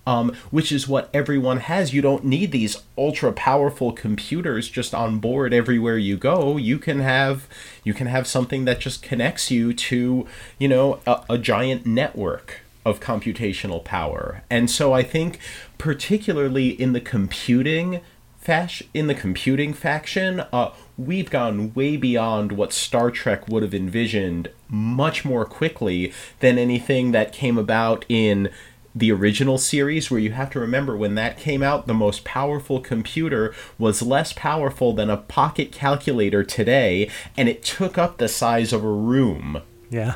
um, 0.05 0.35
which 0.49 0.71
is 0.71 0.87
what 0.87 1.09
everyone 1.13 1.57
has. 1.57 1.93
You 1.93 2.01
don't 2.01 2.25
need 2.25 2.51
these 2.51 2.77
ultra 2.97 3.31
powerful 3.31 3.91
computers 3.91 4.69
just 4.69 4.93
on 4.93 5.19
board 5.19 5.53
everywhere 5.53 5.97
you 5.97 6.17
go. 6.17 6.57
You 6.57 6.79
can 6.79 6.99
have 6.99 7.47
you 7.83 7.93
can 7.93 8.07
have 8.07 8.27
something 8.27 8.65
that 8.65 8.79
just 8.79 9.03
connects 9.03 9.51
you 9.51 9.73
to 9.73 10.27
you 10.57 10.67
know 10.67 10.99
a, 11.05 11.21
a 11.31 11.37
giant 11.37 11.85
network 11.85 12.61
of 12.85 12.99
computational 12.99 13.83
power. 13.83 14.43
And 14.49 14.69
so 14.69 14.93
I 14.93 15.03
think 15.03 15.39
particularly 15.77 16.69
in 16.69 16.93
the 16.93 17.01
computing 17.01 18.01
fash 18.41 18.81
in 18.93 19.05
the 19.05 19.13
computing 19.13 19.71
faction, 19.71 20.39
uh, 20.51 20.71
we've 20.97 21.29
gone 21.29 21.73
way 21.75 21.95
beyond 21.95 22.51
what 22.51 22.73
Star 22.73 23.11
Trek 23.11 23.47
would 23.47 23.61
have 23.61 23.73
envisioned 23.73 24.49
much 24.67 25.23
more 25.23 25.45
quickly 25.45 26.11
than 26.39 26.57
anything 26.57 27.11
that 27.11 27.33
came 27.33 27.57
about 27.57 28.03
in 28.09 28.49
the 28.93 29.11
original 29.11 29.57
series 29.57 30.11
where 30.11 30.19
you 30.19 30.31
have 30.31 30.49
to 30.49 30.59
remember 30.59 30.97
when 30.97 31.15
that 31.15 31.37
came 31.37 31.63
out 31.63 31.87
the 31.87 31.93
most 31.93 32.25
powerful 32.25 32.81
computer 32.81 33.53
was 33.77 34.01
less 34.01 34.33
powerful 34.33 34.91
than 34.91 35.09
a 35.09 35.15
pocket 35.15 35.71
calculator 35.71 36.43
today 36.43 37.09
and 37.37 37.47
it 37.47 37.63
took 37.63 37.97
up 37.97 38.17
the 38.17 38.27
size 38.27 38.73
of 38.73 38.83
a 38.83 38.91
room 38.91 39.61
yeah 39.89 40.15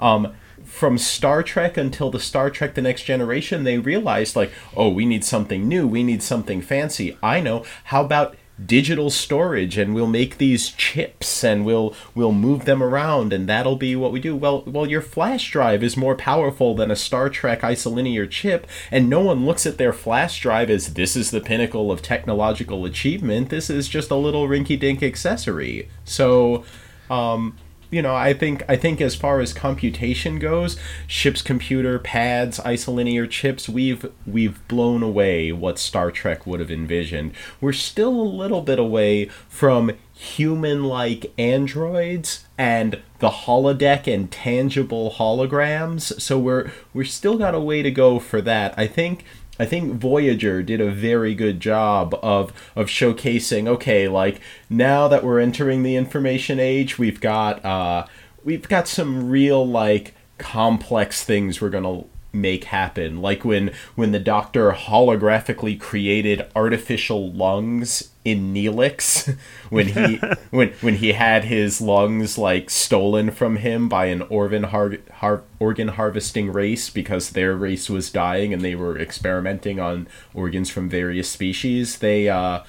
um 0.00 0.34
from 0.64 0.98
Star 0.98 1.42
Trek 1.42 1.76
until 1.76 2.10
the 2.10 2.20
Star 2.20 2.50
Trek 2.50 2.74
The 2.74 2.82
Next 2.82 3.04
Generation, 3.04 3.64
they 3.64 3.78
realized, 3.78 4.36
like, 4.36 4.52
oh, 4.76 4.88
we 4.88 5.06
need 5.06 5.24
something 5.24 5.68
new. 5.68 5.86
We 5.86 6.02
need 6.02 6.22
something 6.22 6.62
fancy. 6.62 7.16
I 7.22 7.40
know. 7.40 7.64
How 7.84 8.04
about 8.04 8.36
digital 8.66 9.10
storage 9.10 9.78
and 9.78 9.94
we'll 9.94 10.06
make 10.06 10.38
these 10.38 10.70
chips 10.70 11.42
and 11.42 11.64
we'll 11.64 11.94
we'll 12.14 12.32
move 12.32 12.64
them 12.64 12.82
around 12.82 13.32
and 13.32 13.48
that'll 13.48 13.76
be 13.76 13.96
what 13.96 14.12
we 14.12 14.20
do 14.20 14.36
well 14.36 14.62
well 14.66 14.86
your 14.86 15.00
flash 15.00 15.50
drive 15.50 15.82
is 15.82 15.96
more 15.96 16.14
powerful 16.14 16.74
than 16.74 16.90
a 16.90 16.96
Star 16.96 17.28
Trek 17.28 17.60
isolinear 17.60 18.28
chip 18.28 18.66
and 18.90 19.08
no 19.08 19.20
one 19.20 19.46
looks 19.46 19.66
at 19.66 19.78
their 19.78 19.92
flash 19.92 20.40
drive 20.40 20.68
as 20.68 20.94
this 20.94 21.16
is 21.16 21.30
the 21.30 21.40
pinnacle 21.40 21.90
of 21.90 22.02
technological 22.02 22.84
achievement 22.84 23.48
this 23.48 23.70
is 23.70 23.88
just 23.88 24.10
a 24.10 24.16
little 24.16 24.46
rinky 24.46 24.78
dink 24.78 25.02
accessory 25.02 25.88
so 26.04 26.64
um 27.08 27.56
you 27.90 28.02
know, 28.02 28.14
I 28.14 28.32
think 28.32 28.62
I 28.68 28.76
think 28.76 29.00
as 29.00 29.16
far 29.16 29.40
as 29.40 29.52
computation 29.52 30.38
goes, 30.38 30.76
ship's 31.06 31.42
computer, 31.42 31.98
pads, 31.98 32.58
isolinear 32.60 33.28
chips, 33.28 33.68
we've 33.68 34.10
we've 34.26 34.66
blown 34.68 35.02
away 35.02 35.50
what 35.52 35.78
Star 35.78 36.10
Trek 36.10 36.46
would 36.46 36.60
have 36.60 36.70
envisioned. 36.70 37.32
We're 37.60 37.72
still 37.72 38.12
a 38.12 38.22
little 38.22 38.62
bit 38.62 38.78
away 38.78 39.26
from 39.48 39.92
human-like 40.14 41.32
androids 41.38 42.44
and 42.58 43.00
the 43.20 43.30
holodeck 43.30 44.06
and 44.12 44.30
tangible 44.30 45.12
holograms, 45.12 46.20
so 46.20 46.38
we're 46.38 46.70
we're 46.94 47.04
still 47.04 47.38
got 47.38 47.54
a 47.54 47.60
way 47.60 47.82
to 47.82 47.90
go 47.90 48.18
for 48.18 48.40
that. 48.42 48.72
I 48.76 48.86
think 48.86 49.24
I 49.60 49.66
think 49.66 50.00
Voyager 50.00 50.62
did 50.62 50.80
a 50.80 50.90
very 50.90 51.34
good 51.34 51.60
job 51.60 52.18
of 52.22 52.50
of 52.74 52.86
showcasing. 52.86 53.68
Okay, 53.68 54.08
like 54.08 54.40
now 54.70 55.06
that 55.06 55.22
we're 55.22 55.38
entering 55.38 55.82
the 55.82 55.96
information 55.96 56.58
age, 56.58 56.98
we've 56.98 57.20
got 57.20 57.62
uh, 57.62 58.06
we've 58.42 58.66
got 58.66 58.88
some 58.88 59.28
real 59.28 59.66
like 59.66 60.14
complex 60.38 61.22
things 61.22 61.60
we're 61.60 61.68
gonna 61.68 62.04
make 62.32 62.64
happen. 62.64 63.20
Like 63.20 63.44
when 63.44 63.72
when 63.94 64.12
the 64.12 64.18
doctor 64.18 64.72
holographically 64.72 65.78
created 65.80 66.46
artificial 66.54 67.32
lungs 67.32 68.10
in 68.24 68.52
Neelix 68.54 69.36
when 69.70 69.88
he 69.88 70.16
when 70.50 70.70
when 70.80 70.96
he 70.96 71.12
had 71.12 71.44
his 71.44 71.80
lungs 71.80 72.36
like 72.38 72.70
stolen 72.70 73.30
from 73.30 73.56
him 73.56 73.88
by 73.88 74.06
an 74.06 74.22
organ 74.22 74.64
har- 74.64 74.98
har- 75.14 75.42
organ 75.58 75.88
harvesting 75.88 76.52
race 76.52 76.90
because 76.90 77.30
their 77.30 77.54
race 77.56 77.88
was 77.88 78.10
dying 78.10 78.52
and 78.52 78.62
they 78.62 78.74
were 78.74 78.98
experimenting 78.98 79.80
on 79.80 80.06
organs 80.34 80.68
from 80.68 80.88
various 80.88 81.30
species 81.30 81.98
they 81.98 82.28
uh 82.28 82.60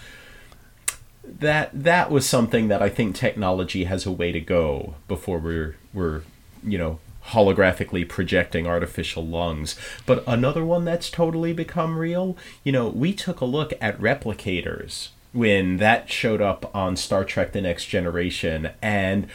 that 1.24 1.70
that 1.74 2.10
was 2.12 2.28
something 2.28 2.68
that 2.68 2.82
I 2.82 2.90
think 2.90 3.16
technology 3.16 3.86
has 3.86 4.06
a 4.06 4.12
way 4.12 4.32
to 4.32 4.40
go 4.40 4.96
before 5.08 5.40
we're 5.40 5.76
we're 5.94 6.22
you 6.64 6.78
know 6.78 7.00
holographically 7.28 8.08
projecting 8.08 8.68
artificial 8.68 9.26
lungs. 9.26 9.76
But 10.06 10.24
another 10.28 10.66
one 10.66 10.86
that's 10.86 11.10
totally 11.10 11.54
become 11.54 11.98
real, 11.98 12.38
you 12.64 12.72
know, 12.72 12.88
we 12.90 13.14
took 13.14 13.42
a 13.42 13.46
look 13.46 13.74
at 13.80 14.00
replicators 14.00 15.10
when 15.34 15.78
that 15.78 16.10
showed 16.10 16.42
up 16.42 16.74
on 16.76 16.96
Star 16.98 17.24
Trek 17.24 17.54
The 17.54 17.62
Next 17.62 17.86
Generation, 17.86 18.72
and 18.82 19.28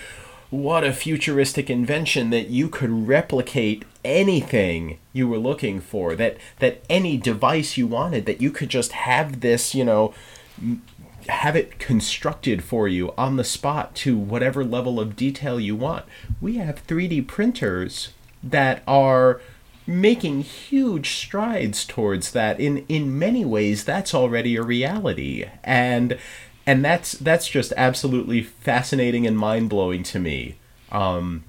what 0.51 0.85
a 0.85 0.93
futuristic 0.93 1.69
invention 1.69 2.31
that 2.31 2.49
you 2.49 2.69
could 2.69 3.09
replicate 3.09 3.85
anything 4.05 4.99
you 5.13 5.27
were 5.27 5.39
looking 5.39 5.81
for 5.81 6.15
that 6.15 6.37
that 6.61 6.81
any 6.89 7.17
device 7.17 7.77
you 7.77 7.87
wanted 7.87 8.25
that 8.27 8.41
you 8.41 8.53
could 8.53 8.69
just 8.69 8.93
have 8.93 9.41
this 9.41 9.75
you 9.75 9.85
know 9.85 10.15
have 11.29 11.57
it 11.57 11.79
constructed 11.79 12.63
for 12.63 12.89
you 12.89 13.13
on 13.17 13.37
the 13.37 13.45
spot 13.45 13.95
to 13.97 14.17
whatever 14.17 14.65
level 14.65 15.01
of 15.01 15.17
detail 15.17 15.59
you 15.59 15.77
want. 15.77 16.05
We 16.41 16.57
have 16.57 16.87
3D 16.87 17.27
printers 17.27 18.13
that 18.43 18.83
are 18.87 19.41
making 19.87 20.43
huge 20.43 21.11
strides 21.11 21.85
towards 21.85 22.33
that. 22.33 22.59
In 22.59 22.79
in 22.89 23.19
many 23.19 23.45
ways 23.45 23.85
that's 23.85 24.15
already 24.15 24.57
a 24.57 24.63
reality. 24.63 25.47
And 25.63 26.19
and 26.67 26.85
that's 26.85 27.13
that's 27.13 27.49
just 27.49 27.73
absolutely 27.77 28.43
fascinating 28.43 29.27
and 29.27 29.39
mind-blowing 29.39 30.03
to 30.05 30.19
me. 30.19 30.59
Um, 30.91 31.45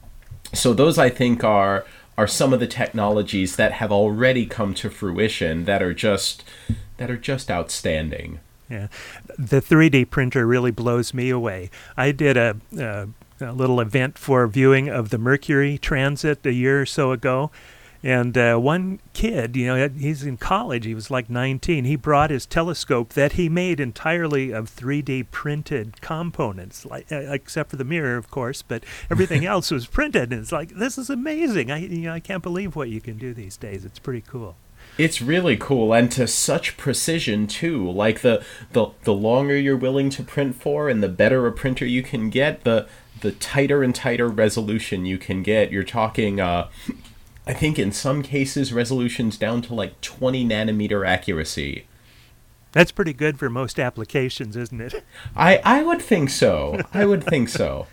so 0.53 0.74
those 0.74 0.98
i 0.98 1.10
think 1.10 1.43
are 1.43 1.86
are 2.17 2.27
some 2.27 2.53
of 2.53 2.60
the 2.60 2.67
technologies 2.67 3.55
that 3.57 3.74
have 3.74 3.91
already 3.91 4.46
come 4.46 4.74
to 4.74 4.89
fruition 4.89 5.65
that 5.65 5.84
are 5.84 5.93
just 5.93 6.43
that 6.98 7.12
are 7.12 7.17
just 7.17 7.51
outstanding 7.51 8.39
yeah, 8.69 8.88
the 9.38 9.62
3D 9.62 10.09
printer 10.09 10.45
really 10.45 10.71
blows 10.71 11.13
me 11.13 11.29
away. 11.29 11.69
I 11.95 12.12
did 12.12 12.38
a, 12.38 12.57
a, 12.77 13.07
a, 13.39 13.53
little 13.53 13.79
event 13.79 14.17
for 14.17 14.45
viewing 14.47 14.89
of 14.89 15.09
the 15.09 15.17
Mercury 15.17 15.77
transit 15.77 16.45
a 16.45 16.53
year 16.53 16.81
or 16.81 16.86
so 16.86 17.12
ago. 17.12 17.51
And 18.03 18.38
uh, 18.38 18.57
one 18.57 19.00
kid, 19.13 19.55
you 19.55 19.67
know, 19.67 19.89
he's 19.89 20.24
in 20.24 20.38
college, 20.38 20.86
he 20.86 20.93
was 20.93 21.09
like 21.09 21.29
19. 21.29 21.86
He 21.86 21.95
brought 21.95 22.29
his 22.29 22.45
telescope 22.45 23.13
that 23.13 23.33
he 23.33 23.50
made 23.50 23.79
entirely 23.79 24.51
of 24.51 24.74
3D 24.74 25.31
printed 25.31 26.00
components, 26.00 26.86
like, 26.86 27.12
uh, 27.12 27.15
except 27.31 27.71
for 27.71 27.75
the 27.75 27.83
mirror, 27.83 28.15
of 28.15 28.29
course, 28.29 28.62
but 28.62 28.83
everything 29.09 29.45
else 29.47 29.71
was 29.71 29.88
printed. 29.88 30.31
And 30.31 30.41
it's 30.41 30.51
like, 30.51 30.69
this 30.69 30.97
is 30.97 31.09
amazing. 31.09 31.71
I, 31.71 31.79
you 31.79 32.01
know, 32.03 32.13
I 32.13 32.19
can't 32.19 32.43
believe 32.43 32.75
what 32.75 32.89
you 32.89 33.01
can 33.01 33.17
do 33.17 33.33
these 33.33 33.57
days. 33.57 33.83
It's 33.83 34.00
pretty 34.00 34.21
cool. 34.21 34.55
It's 34.98 35.22
really 35.22 35.58
cool 35.58 35.94
and 35.94 36.12
to 36.13 36.27
such 36.27 36.77
precision 36.77 37.48
too. 37.48 37.89
Like 37.89 38.22
the 38.22 38.44
the 38.72 38.88
the 39.04 39.13
longer 39.13 39.58
you're 39.58 39.77
willing 39.77 40.10
to 40.12 40.24
print 40.24 40.56
for 40.56 40.89
and 40.89 41.04
the 41.04 41.10
better 41.10 41.46
a 41.46 41.51
printer 41.51 41.86
you 41.86 42.01
can 42.04 42.30
get, 42.30 42.63
the 42.63 42.88
the 43.22 43.32
tighter 43.32 43.84
and 43.84 43.94
tighter 43.94 44.27
resolution 44.27 45.06
you 45.06 45.18
can 45.18 45.44
get. 45.44 45.72
You're 45.72 45.84
talking 45.84 46.39
uh 46.39 46.70
I 47.46 47.54
think 47.54 47.80
in 47.80 47.92
some 47.92 48.24
cases 48.24 48.74
resolutions 48.74 49.38
down 49.38 49.62
to 49.63 49.74
like 49.74 50.01
20 50.01 50.46
nanometer 50.46 51.08
accuracy. 51.08 51.86
That's 52.74 52.92
pretty 52.92 53.13
good 53.13 53.39
for 53.39 53.50
most 53.50 53.80
applications, 53.80 54.56
isn't 54.56 54.82
it? 54.82 55.04
I 55.36 55.62
I 55.63 55.84
would 55.84 56.01
think 56.01 56.30
so. 56.30 56.82
I 56.94 57.06
would 57.06 57.24
think 57.24 57.50
so. 57.50 57.88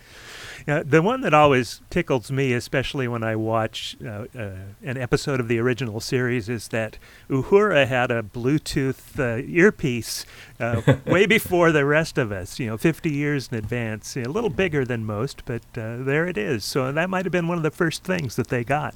Uh, 0.67 0.83
the 0.85 1.03
one 1.03 1.21
that 1.21 1.35
always 1.35 1.83
tickles 1.91 2.33
me, 2.33 2.55
especially 2.55 3.07
when 3.07 3.23
I 3.23 3.37
watch 3.37 3.99
uh, 4.03 4.25
uh, 4.35 4.51
an 4.83 4.97
episode 4.97 5.39
of 5.39 5.47
the 5.47 5.59
original 5.59 6.01
series, 6.01 6.49
is 6.49 6.69
that 6.69 6.97
Uhura 7.29 7.87
had 7.87 8.11
a 8.11 8.23
Bluetooth 8.23 9.19
uh, 9.19 9.43
earpiece 9.47 10.25
uh, 10.59 10.81
way 11.07 11.27
before 11.27 11.71
the 11.71 11.85
rest 11.85 12.17
of 12.17 12.33
us, 12.33 12.59
you 12.59 12.67
know, 12.67 12.79
50 12.79 13.11
years 13.11 13.49
in 13.53 13.59
advance. 13.59 14.17
A 14.17 14.23
little 14.23 14.49
bigger 14.49 14.87
than 14.87 15.05
most, 15.05 15.45
but 15.45 15.63
uh, 15.77 15.99
there 15.99 16.27
it 16.27 16.39
is. 16.39 16.65
So 16.65 16.91
that 16.91 17.11
might 17.11 17.27
have 17.27 17.33
been 17.33 17.49
one 17.49 17.59
of 17.59 17.63
the 17.63 17.71
first 17.71 18.03
things 18.03 18.37
that 18.37 18.49
they 18.49 18.65
got. 18.65 18.95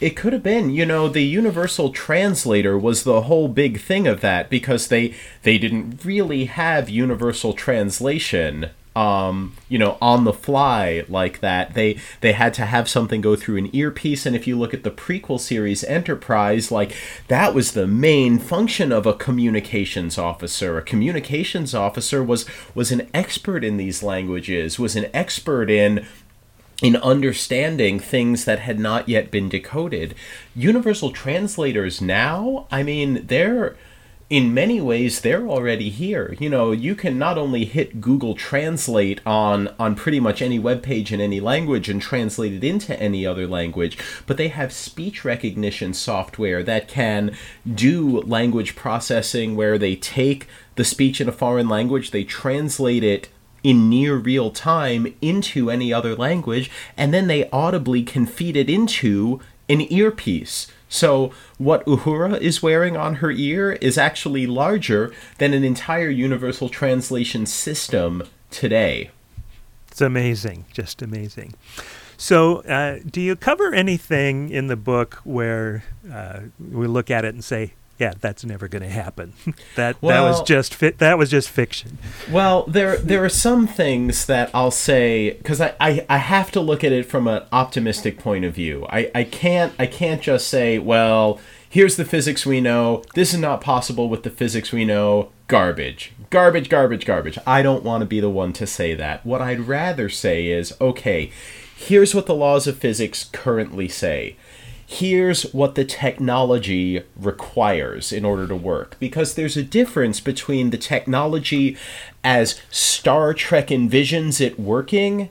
It 0.00 0.16
could 0.16 0.32
have 0.32 0.42
been, 0.42 0.70
you 0.70 0.86
know, 0.86 1.08
the 1.08 1.24
universal 1.24 1.90
translator 1.90 2.78
was 2.78 3.04
the 3.04 3.22
whole 3.22 3.48
big 3.48 3.80
thing 3.80 4.08
of 4.08 4.22
that 4.22 4.48
because 4.48 4.88
they 4.88 5.14
they 5.42 5.58
didn't 5.58 6.04
really 6.04 6.46
have 6.46 6.88
universal 6.88 7.52
translation 7.52 8.70
um, 8.94 9.54
you 9.68 9.78
know, 9.78 9.96
on 10.02 10.24
the 10.24 10.32
fly 10.32 11.04
like 11.08 11.40
that. 11.40 11.74
They 11.74 11.98
they 12.20 12.32
had 12.32 12.52
to 12.54 12.66
have 12.66 12.88
something 12.88 13.20
go 13.20 13.36
through 13.36 13.56
an 13.56 13.74
earpiece, 13.74 14.26
and 14.26 14.36
if 14.36 14.46
you 14.46 14.58
look 14.58 14.74
at 14.74 14.84
the 14.84 14.90
prequel 14.90 15.40
series 15.40 15.82
Enterprise, 15.84 16.70
like 16.70 16.94
that 17.28 17.54
was 17.54 17.72
the 17.72 17.86
main 17.86 18.38
function 18.38 18.92
of 18.92 19.06
a 19.06 19.14
communications 19.14 20.18
officer. 20.18 20.76
A 20.78 20.82
communications 20.82 21.74
officer 21.74 22.22
was 22.22 22.44
was 22.74 22.92
an 22.92 23.08
expert 23.14 23.64
in 23.64 23.78
these 23.78 24.02
languages, 24.02 24.78
was 24.78 24.96
an 24.96 25.08
expert 25.14 25.70
in 25.70 26.06
in 26.82 26.96
understanding 26.96 28.00
things 28.00 28.44
that 28.44 28.58
had 28.58 28.78
not 28.78 29.08
yet 29.08 29.30
been 29.30 29.48
decoded. 29.48 30.14
Universal 30.54 31.12
translators 31.12 32.00
now, 32.00 32.66
I 32.72 32.82
mean, 32.82 33.24
they're 33.28 33.76
in 34.32 34.54
many 34.54 34.80
ways 34.80 35.20
they're 35.20 35.46
already 35.46 35.90
here. 35.90 36.34
You 36.40 36.48
know, 36.48 36.72
you 36.72 36.94
can 36.94 37.18
not 37.18 37.36
only 37.36 37.66
hit 37.66 38.00
Google 38.00 38.34
Translate 38.34 39.20
on 39.26 39.68
on 39.78 39.94
pretty 39.94 40.20
much 40.20 40.40
any 40.40 40.58
web 40.58 40.82
page 40.82 41.12
in 41.12 41.20
any 41.20 41.38
language 41.38 41.90
and 41.90 42.00
translate 42.00 42.54
it 42.54 42.64
into 42.64 42.98
any 42.98 43.26
other 43.26 43.46
language, 43.46 43.98
but 44.26 44.38
they 44.38 44.48
have 44.48 44.72
speech 44.72 45.22
recognition 45.22 45.92
software 45.92 46.62
that 46.62 46.88
can 46.88 47.36
do 47.74 48.22
language 48.22 48.74
processing 48.74 49.54
where 49.54 49.76
they 49.76 49.96
take 49.96 50.48
the 50.76 50.84
speech 50.84 51.20
in 51.20 51.28
a 51.28 51.32
foreign 51.32 51.68
language, 51.68 52.10
they 52.10 52.24
translate 52.24 53.04
it 53.04 53.28
in 53.62 53.90
near 53.90 54.16
real 54.16 54.50
time 54.50 55.14
into 55.20 55.68
any 55.68 55.92
other 55.92 56.16
language, 56.16 56.70
and 56.96 57.12
then 57.12 57.26
they 57.26 57.50
audibly 57.50 58.02
can 58.02 58.24
feed 58.24 58.56
it 58.56 58.70
into 58.70 59.40
an 59.68 59.82
earpiece. 59.92 60.68
So, 60.92 61.32
what 61.56 61.86
Uhura 61.86 62.38
is 62.38 62.62
wearing 62.62 62.98
on 62.98 63.16
her 63.16 63.30
ear 63.30 63.72
is 63.72 63.96
actually 63.96 64.46
larger 64.46 65.10
than 65.38 65.54
an 65.54 65.64
entire 65.64 66.10
universal 66.10 66.68
translation 66.68 67.46
system 67.46 68.24
today. 68.50 69.10
It's 69.88 70.02
amazing, 70.02 70.66
just 70.70 71.00
amazing. 71.00 71.54
So, 72.18 72.58
uh, 72.64 72.98
do 73.10 73.22
you 73.22 73.36
cover 73.36 73.72
anything 73.72 74.50
in 74.50 74.66
the 74.66 74.76
book 74.76 75.14
where 75.24 75.82
uh, 76.12 76.40
we 76.60 76.86
look 76.86 77.10
at 77.10 77.24
it 77.24 77.32
and 77.32 77.42
say, 77.42 77.72
yeah, 78.02 78.14
that's 78.20 78.44
never 78.44 78.66
going 78.66 78.82
to 78.82 78.88
happen. 78.88 79.32
that 79.76 80.02
well, 80.02 80.24
that 80.24 80.28
was 80.28 80.42
just 80.42 80.74
fi- 80.74 80.90
that 80.90 81.16
was 81.16 81.30
just 81.30 81.48
fiction. 81.48 81.98
Well, 82.28 82.64
there 82.64 82.96
there 82.96 83.24
are 83.24 83.28
some 83.28 83.68
things 83.68 84.26
that 84.26 84.50
I'll 84.52 84.72
say 84.72 85.34
because 85.34 85.60
I, 85.60 85.74
I, 85.78 86.04
I 86.08 86.16
have 86.16 86.50
to 86.52 86.60
look 86.60 86.82
at 86.82 86.90
it 86.90 87.06
from 87.06 87.28
an 87.28 87.44
optimistic 87.52 88.18
point 88.18 88.44
of 88.44 88.54
view. 88.56 88.86
I, 88.90 89.08
I 89.14 89.22
can't 89.22 89.72
I 89.78 89.86
can't 89.86 90.20
just 90.20 90.48
say, 90.48 90.80
well, 90.80 91.38
here's 91.70 91.94
the 91.94 92.04
physics 92.04 92.44
we 92.44 92.60
know. 92.60 93.04
This 93.14 93.32
is 93.32 93.38
not 93.38 93.60
possible 93.60 94.08
with 94.08 94.24
the 94.24 94.30
physics 94.30 94.72
we 94.72 94.84
know. 94.84 95.30
Garbage. 95.46 96.12
Garbage, 96.30 96.68
garbage, 96.68 97.06
garbage. 97.06 97.38
I 97.46 97.62
don't 97.62 97.84
want 97.84 98.00
to 98.00 98.06
be 98.06 98.18
the 98.18 98.30
one 98.30 98.52
to 98.54 98.66
say 98.66 98.94
that. 98.94 99.24
What 99.24 99.42
I'd 99.42 99.68
rather 99.68 100.08
say 100.08 100.48
is, 100.48 100.74
okay, 100.80 101.30
here's 101.76 102.16
what 102.16 102.26
the 102.26 102.34
laws 102.34 102.66
of 102.66 102.78
physics 102.78 103.28
currently 103.32 103.86
say 103.86 104.36
here's 104.92 105.44
what 105.54 105.74
the 105.74 105.84
technology 105.84 107.02
requires 107.16 108.12
in 108.12 108.24
order 108.26 108.46
to 108.46 108.54
work. 108.54 108.96
Because 108.98 109.34
there's 109.34 109.56
a 109.56 109.62
difference 109.62 110.20
between 110.20 110.70
the 110.70 110.76
technology 110.76 111.76
as 112.22 112.60
Star 112.70 113.32
Trek 113.32 113.68
envisions 113.68 114.40
it 114.40 114.60
working 114.60 115.30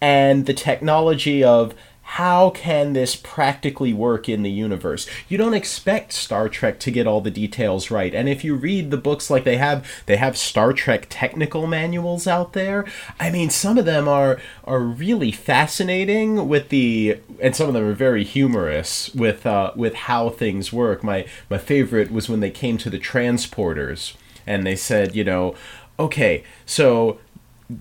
and 0.00 0.46
the 0.46 0.54
technology 0.54 1.42
of 1.42 1.74
how 2.14 2.50
can 2.50 2.92
this 2.92 3.14
practically 3.14 3.92
work 3.92 4.28
in 4.28 4.42
the 4.42 4.50
universe? 4.50 5.06
You 5.28 5.38
don't 5.38 5.54
expect 5.54 6.12
Star 6.12 6.48
Trek 6.48 6.80
to 6.80 6.90
get 6.90 7.06
all 7.06 7.20
the 7.20 7.30
details 7.30 7.88
right. 7.88 8.12
And 8.12 8.28
if 8.28 8.42
you 8.42 8.56
read 8.56 8.90
the 8.90 8.96
books 8.96 9.30
like 9.30 9.44
they 9.44 9.58
have, 9.58 9.88
they 10.06 10.16
have 10.16 10.36
Star 10.36 10.72
Trek 10.72 11.06
technical 11.08 11.68
manuals 11.68 12.26
out 12.26 12.52
there. 12.52 12.84
I 13.20 13.30
mean, 13.30 13.48
some 13.48 13.78
of 13.78 13.84
them 13.84 14.08
are 14.08 14.40
are 14.64 14.80
really 14.80 15.30
fascinating 15.30 16.48
with 16.48 16.70
the 16.70 17.20
and 17.40 17.54
some 17.54 17.68
of 17.68 17.74
them 17.74 17.84
are 17.84 17.94
very 17.94 18.24
humorous 18.24 19.14
with 19.14 19.46
uh, 19.46 19.70
with 19.76 19.94
how 19.94 20.30
things 20.30 20.72
work. 20.72 21.04
My 21.04 21.26
my 21.48 21.58
favorite 21.58 22.10
was 22.10 22.28
when 22.28 22.40
they 22.40 22.50
came 22.50 22.76
to 22.78 22.90
the 22.90 22.98
transporters 22.98 24.14
and 24.48 24.66
they 24.66 24.74
said, 24.74 25.14
you 25.14 25.22
know, 25.22 25.54
okay, 26.00 26.42
so 26.66 27.20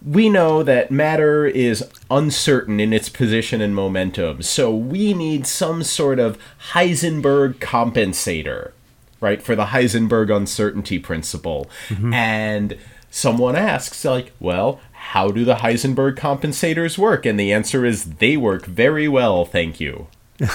we 0.06 0.30
know 0.30 0.62
that 0.64 0.92
matter 0.92 1.46
is 1.46 1.84
uncertain 2.12 2.80
in 2.80 2.94
its 2.94 3.10
position 3.10 3.62
and 3.62 3.74
momentum, 3.74 4.42
so 4.42 4.74
we 4.74 5.14
need 5.14 5.48
some 5.48 5.84
sort 5.84 6.20
of 6.20 6.38
Heisenberg 6.74 7.56
compensator, 7.56 8.72
right, 9.20 9.42
for 9.42 9.56
the 9.56 9.66
Heisenberg 9.68 10.36
uncertainty 10.36 11.00
principle. 11.00 11.70
Mm-hmm. 11.88 12.14
And 12.14 12.78
someone 13.10 13.56
asks, 13.56 14.06
like, 14.06 14.32
well, 14.40 14.80
how 14.92 15.32
do 15.32 15.44
the 15.44 15.56
Heisenberg 15.56 16.16
compensators 16.16 16.98
work? 16.98 17.26
And 17.26 17.40
the 17.40 17.52
answer 17.52 17.86
is 17.86 18.16
they 18.16 18.38
work 18.38 18.66
very 18.66 19.08
well, 19.08 19.46
thank 19.46 19.80
you. 19.80 20.08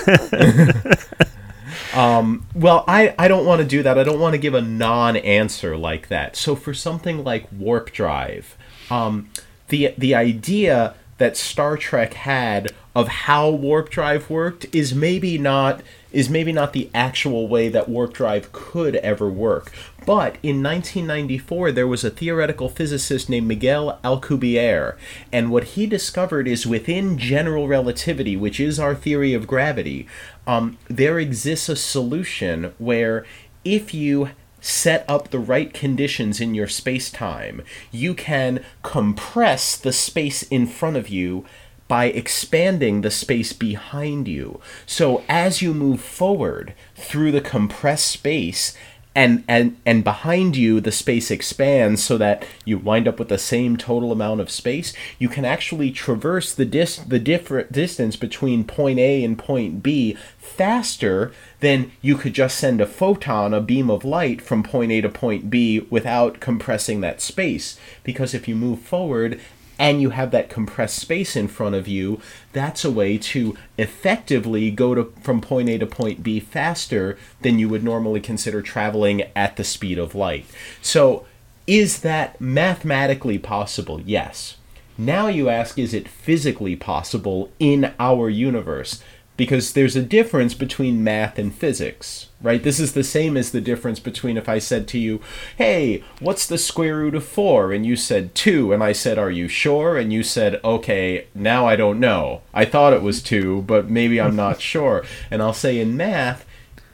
um, 1.94 2.46
well, 2.54 2.84
I, 2.86 3.14
I 3.18 3.26
don't 3.26 3.44
want 3.44 3.60
to 3.62 3.66
do 3.66 3.82
that. 3.82 3.98
I 3.98 4.04
don't 4.04 4.20
want 4.20 4.34
to 4.34 4.38
give 4.38 4.54
a 4.54 4.62
non 4.62 5.16
answer 5.16 5.76
like 5.76 6.08
that. 6.08 6.36
So 6.36 6.54
for 6.54 6.72
something 6.72 7.24
like 7.24 7.46
warp 7.50 7.90
drive, 7.92 8.56
um, 8.90 9.30
the 9.68 9.94
the 9.96 10.14
idea 10.14 10.94
that 11.18 11.36
Star 11.36 11.76
Trek 11.76 12.14
had 12.14 12.72
of 12.94 13.08
how 13.08 13.50
warp 13.50 13.90
drive 13.90 14.30
worked 14.30 14.66
is 14.72 14.94
maybe 14.94 15.36
not 15.38 15.82
is 16.12 16.30
maybe 16.30 16.52
not 16.52 16.72
the 16.72 16.88
actual 16.94 17.48
way 17.48 17.68
that 17.68 17.88
warp 17.88 18.12
drive 18.12 18.52
could 18.52 18.94
ever 18.96 19.28
work. 19.28 19.72
But 20.06 20.36
in 20.44 20.62
1994, 20.62 21.72
there 21.72 21.88
was 21.88 22.04
a 22.04 22.10
theoretical 22.10 22.68
physicist 22.68 23.28
named 23.28 23.48
Miguel 23.48 23.98
Alcubierre, 24.04 24.96
and 25.32 25.50
what 25.50 25.64
he 25.64 25.86
discovered 25.86 26.46
is 26.46 26.68
within 26.68 27.18
general 27.18 27.66
relativity, 27.66 28.36
which 28.36 28.60
is 28.60 28.78
our 28.78 28.94
theory 28.94 29.34
of 29.34 29.48
gravity, 29.48 30.06
um, 30.46 30.78
there 30.88 31.18
exists 31.18 31.68
a 31.68 31.74
solution 31.74 32.74
where 32.78 33.26
if 33.64 33.92
you 33.92 34.30
set 34.64 35.04
up 35.06 35.28
the 35.28 35.38
right 35.38 35.74
conditions 35.74 36.40
in 36.40 36.54
your 36.54 36.66
space 36.66 37.10
time, 37.10 37.62
you 37.92 38.14
can 38.14 38.64
compress 38.82 39.76
the 39.76 39.92
space 39.92 40.42
in 40.44 40.66
front 40.66 40.96
of 40.96 41.10
you 41.10 41.44
by 41.86 42.06
expanding 42.06 43.02
the 43.02 43.10
space 43.10 43.52
behind 43.52 44.26
you. 44.26 44.58
So 44.86 45.22
as 45.28 45.60
you 45.60 45.74
move 45.74 46.00
forward 46.00 46.72
through 46.96 47.32
the 47.32 47.42
compressed 47.42 48.06
space, 48.06 48.74
and 49.14 49.44
and 49.46 49.76
and 49.86 50.02
behind 50.02 50.56
you 50.56 50.80
the 50.80 50.90
space 50.90 51.30
expands 51.30 52.02
so 52.02 52.18
that 52.18 52.44
you 52.64 52.78
wind 52.78 53.06
up 53.06 53.18
with 53.18 53.28
the 53.28 53.38
same 53.38 53.76
total 53.76 54.10
amount 54.10 54.40
of 54.40 54.50
space 54.50 54.92
you 55.18 55.28
can 55.28 55.44
actually 55.44 55.90
traverse 55.90 56.52
the 56.52 56.64
dis 56.64 56.96
the 56.96 57.20
different 57.20 57.70
distance 57.70 58.16
between 58.16 58.64
point 58.64 58.98
A 58.98 59.22
and 59.22 59.38
point 59.38 59.82
B 59.82 60.16
faster 60.36 61.32
than 61.64 61.90
you 62.02 62.16
could 62.16 62.34
just 62.34 62.58
send 62.58 62.80
a 62.80 62.86
photon 62.86 63.54
a 63.54 63.60
beam 63.60 63.88
of 63.90 64.04
light 64.04 64.42
from 64.42 64.62
point 64.62 64.92
A 64.92 65.00
to 65.00 65.08
point 65.08 65.48
B 65.48 65.80
without 65.88 66.38
compressing 66.38 67.00
that 67.00 67.22
space 67.22 67.78
because 68.02 68.34
if 68.34 68.46
you 68.46 68.54
move 68.54 68.80
forward 68.80 69.40
and 69.78 70.00
you 70.00 70.10
have 70.10 70.30
that 70.30 70.50
compressed 70.50 70.98
space 70.98 71.34
in 71.34 71.48
front 71.48 71.74
of 71.74 71.88
you, 71.88 72.20
that's 72.52 72.84
a 72.84 72.90
way 72.90 73.18
to 73.18 73.56
effectively 73.78 74.70
go 74.70 74.94
to 74.94 75.12
from 75.20 75.40
point 75.40 75.68
A 75.68 75.78
to 75.78 75.86
point 75.86 76.22
B 76.22 76.38
faster 76.38 77.18
than 77.40 77.58
you 77.58 77.68
would 77.68 77.82
normally 77.82 78.20
consider 78.20 78.62
traveling 78.62 79.22
at 79.34 79.56
the 79.56 79.64
speed 79.64 79.98
of 79.98 80.14
light. 80.14 80.46
So, 80.80 81.26
is 81.66 82.00
that 82.00 82.38
mathematically 82.40 83.38
possible? 83.38 84.00
Yes. 84.02 84.58
Now 84.98 85.28
you 85.28 85.48
ask, 85.48 85.78
is 85.78 85.94
it 85.94 86.08
physically 86.08 86.76
possible 86.76 87.50
in 87.58 87.94
our 87.98 88.28
universe? 88.28 89.02
Because 89.36 89.72
there's 89.72 89.96
a 89.96 90.02
difference 90.02 90.54
between 90.54 91.02
math 91.02 91.38
and 91.38 91.52
physics, 91.52 92.28
right? 92.40 92.62
This 92.62 92.78
is 92.78 92.92
the 92.92 93.02
same 93.02 93.36
as 93.36 93.50
the 93.50 93.60
difference 93.60 93.98
between 93.98 94.36
if 94.36 94.48
I 94.48 94.58
said 94.58 94.86
to 94.88 94.98
you, 94.98 95.20
hey, 95.56 96.04
what's 96.20 96.46
the 96.46 96.58
square 96.58 96.98
root 96.98 97.16
of 97.16 97.24
4? 97.24 97.72
And 97.72 97.84
you 97.84 97.96
said 97.96 98.34
2, 98.34 98.72
and 98.72 98.82
I 98.82 98.92
said, 98.92 99.18
are 99.18 99.30
you 99.30 99.48
sure? 99.48 99.96
And 99.96 100.12
you 100.12 100.22
said, 100.22 100.60
okay, 100.64 101.26
now 101.34 101.66
I 101.66 101.74
don't 101.74 101.98
know. 101.98 102.42
I 102.52 102.64
thought 102.64 102.92
it 102.92 103.02
was 103.02 103.22
2, 103.22 103.62
but 103.62 103.90
maybe 103.90 104.20
I'm 104.20 104.36
not 104.36 104.60
sure. 104.60 105.04
And 105.30 105.42
I'll 105.42 105.52
say 105.52 105.80
in 105.80 105.96
math, 105.96 106.46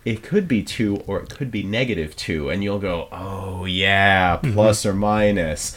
it 0.07 0.23
could 0.23 0.49
be 0.49 0.63
2 0.63 1.05
or 1.07 1.21
it 1.21 1.29
could 1.29 1.51
be 1.51 1.63
negative 1.63 2.17
2. 2.17 2.49
And 2.49 2.65
you'll 2.65 2.79
go, 2.79 3.09
oh, 3.13 3.67
yeah, 3.67 4.37
mm-hmm. 4.37 4.55
plus 4.55 4.87
or 4.87 4.95
minus. 4.95 5.77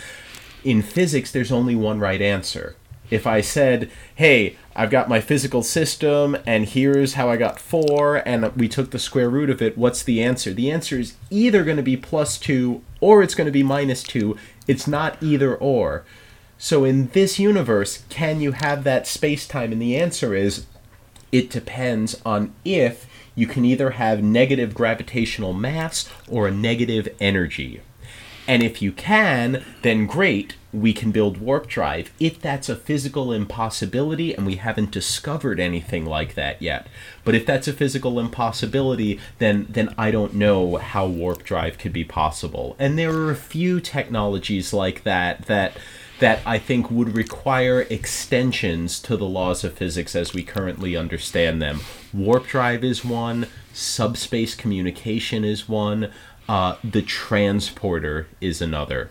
In 0.63 0.81
physics, 0.81 1.29
there's 1.29 1.51
only 1.51 1.75
one 1.75 1.99
right 1.99 2.21
answer. 2.21 2.77
If 3.09 3.27
I 3.27 3.41
said, 3.41 3.91
hey, 4.15 4.57
I've 4.75 4.89
got 4.89 5.09
my 5.09 5.21
physical 5.21 5.61
system, 5.61 6.35
and 6.47 6.65
here's 6.65 7.13
how 7.13 7.29
I 7.29 7.37
got 7.37 7.59
four, 7.59 8.27
and 8.27 8.51
we 8.55 8.67
took 8.67 8.91
the 8.91 8.97
square 8.97 9.29
root 9.29 9.49
of 9.49 9.61
it. 9.61 9.77
What's 9.77 10.03
the 10.03 10.23
answer? 10.23 10.51
The 10.53 10.71
answer 10.71 10.99
is 10.99 11.15
either 11.29 11.63
going 11.63 11.77
to 11.77 11.83
be 11.83 11.97
plus 11.97 12.37
two 12.37 12.81
or 12.99 13.21
it's 13.21 13.35
going 13.35 13.45
to 13.45 13.51
be 13.51 13.63
minus 13.63 14.01
two. 14.01 14.37
It's 14.67 14.87
not 14.87 15.21
either 15.21 15.55
or. 15.55 16.05
So 16.57 16.85
in 16.85 17.09
this 17.09 17.37
universe, 17.37 18.03
can 18.09 18.39
you 18.39 18.53
have 18.53 18.83
that 18.83 19.05
space 19.05 19.45
time? 19.47 19.71
And 19.71 19.81
the 19.81 19.97
answer 19.97 20.33
is 20.33 20.65
it 21.31 21.49
depends 21.49 22.19
on 22.25 22.53
if 22.63 23.05
you 23.35 23.47
can 23.47 23.65
either 23.65 23.91
have 23.91 24.23
negative 24.23 24.73
gravitational 24.73 25.53
mass 25.53 26.09
or 26.27 26.47
a 26.47 26.51
negative 26.51 27.07
energy. 27.19 27.81
And 28.47 28.63
if 28.63 28.81
you 28.81 28.91
can, 28.91 29.63
then 29.81 30.05
great, 30.05 30.55
we 30.73 30.91
can 30.91 31.11
build 31.11 31.37
warp 31.37 31.67
drive 31.67 32.11
if 32.19 32.41
that's 32.41 32.67
a 32.67 32.75
physical 32.75 33.31
impossibility 33.31 34.33
and 34.33 34.45
we 34.45 34.55
haven't 34.55 34.91
discovered 34.91 35.59
anything 35.59 36.05
like 36.05 36.33
that 36.33 36.61
yet. 36.61 36.87
But 37.23 37.35
if 37.35 37.45
that's 37.45 37.67
a 37.67 37.73
physical 37.73 38.19
impossibility, 38.19 39.19
then 39.37 39.67
then 39.69 39.93
I 39.97 40.11
don't 40.11 40.33
know 40.33 40.77
how 40.77 41.05
warp 41.05 41.43
drive 41.43 41.77
could 41.77 41.93
be 41.93 42.03
possible. 42.03 42.75
And 42.79 42.97
there 42.97 43.13
are 43.13 43.31
a 43.31 43.35
few 43.35 43.79
technologies 43.79 44.73
like 44.73 45.03
that 45.03 45.45
that 45.45 45.77
that 46.19 46.39
I 46.45 46.57
think 46.57 46.89
would 46.89 47.15
require 47.15 47.81
extensions 47.81 48.99
to 49.01 49.17
the 49.17 49.25
laws 49.25 49.63
of 49.63 49.73
physics 49.73 50.15
as 50.15 50.33
we 50.33 50.43
currently 50.43 50.95
understand 50.95 51.61
them. 51.61 51.81
Warp 52.13 52.47
drive 52.47 52.83
is 52.83 53.03
one, 53.03 53.47
subspace 53.73 54.55
communication 54.55 55.43
is 55.43 55.67
one, 55.67 56.11
uh, 56.47 56.75
the 56.83 57.01
transporter 57.01 58.27
is 58.39 58.61
another. 58.61 59.09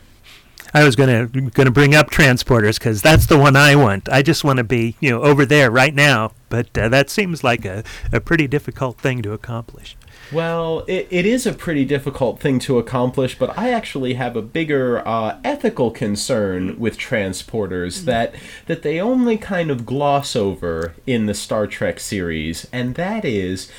I 0.75 0.85
was 0.85 0.97
gonna 0.97 1.27
gonna 1.27 1.71
bring 1.71 1.95
up 1.95 2.11
transporters 2.11 2.79
because 2.79 3.03
that's 3.03 3.27
the 3.27 3.39
one 3.39 3.57
I 3.57 3.77
want. 3.77 4.09
I 4.09 4.23
just 4.23 4.43
want 4.43 4.57
to 4.57 4.65
be 4.65 4.97
you 5.01 5.11
know 5.11 5.23
over 5.23 5.45
there 5.45 5.71
right 5.71 5.95
now, 5.95 6.33
but 6.49 6.77
uh, 6.79 6.89
that 6.89 7.11
seems 7.11 7.45
like 7.45 7.65
a, 7.65 7.85
a 8.11 8.21
pretty 8.21 8.47
difficult 8.47 8.99
thing 8.99 9.23
to 9.23 9.33
accomplish. 9.33 9.97
Well, 10.33 10.85
it, 10.89 11.09
it 11.11 11.27
is 11.27 11.47
a 11.47 11.53
pretty 11.53 11.85
difficult 11.85 12.41
thing 12.41 12.59
to 12.61 12.79
accomplish, 12.79 13.39
but 13.39 13.57
I 13.59 13.69
actually 13.69 14.15
have 14.15 14.35
a 14.35 14.41
bigger 14.41 15.07
uh, 15.07 15.39
ethical 15.45 15.91
concern 15.91 16.79
with 16.79 16.97
transporters 16.97 18.05
that 18.07 18.35
that 18.67 18.83
they 18.83 18.99
only 18.99 19.37
kind 19.37 19.71
of 19.71 19.85
gloss 19.85 20.35
over 20.35 20.95
in 21.07 21.27
the 21.27 21.35
Star 21.35 21.67
Trek 21.67 22.01
series, 22.01 22.67
and 22.73 22.95
that 22.95 23.27
is 23.27 23.71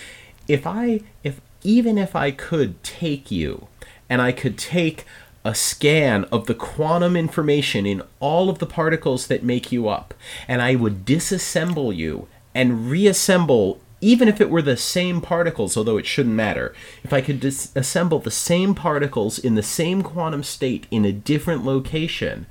if 0.48 0.68
I 0.68 1.02
if 1.24 1.42
even 1.64 1.98
if 1.98 2.16
I 2.16 2.30
could 2.30 2.84
take 2.84 3.32
you 3.32 3.68
and 4.10 4.22
I 4.22 4.32
could 4.32 4.58
take 4.58 5.06
a 5.46 5.54
scan 5.54 6.24
of 6.26 6.48
the 6.48 6.54
quantum 6.54 7.16
information 7.16 7.86
in 7.86 8.02
all 8.20 8.50
of 8.50 8.60
the 8.60 8.66
particles 8.66 9.28
that 9.28 9.44
make 9.44 9.72
you 9.72 9.88
up, 9.88 10.14
and 10.48 10.62
I 10.62 10.76
would 10.76 11.06
disassemble 11.06 11.96
you 11.96 12.28
and 12.56 12.90
reassemble, 12.90 13.82
even 14.00 14.28
if 14.28 14.40
it 14.40 14.50
were 14.50 14.62
the 14.62 14.78
same 14.78 15.20
particles, 15.20 15.76
although 15.76 15.98
it 15.98 16.06
shouldn't 16.06 16.36
matter. 16.36 16.74
If 17.04 17.12
I 17.12 17.22
could 17.22 17.42
disassemble 17.42 18.24
the 18.24 18.32
same 18.32 18.74
particles 18.74 19.38
in 19.38 19.56
the 19.56 19.64
same 19.64 20.02
quantum 20.02 20.44
state 20.44 20.88
in 20.92 21.04
a 21.04 21.12
different 21.12 21.66
location, 21.66 22.46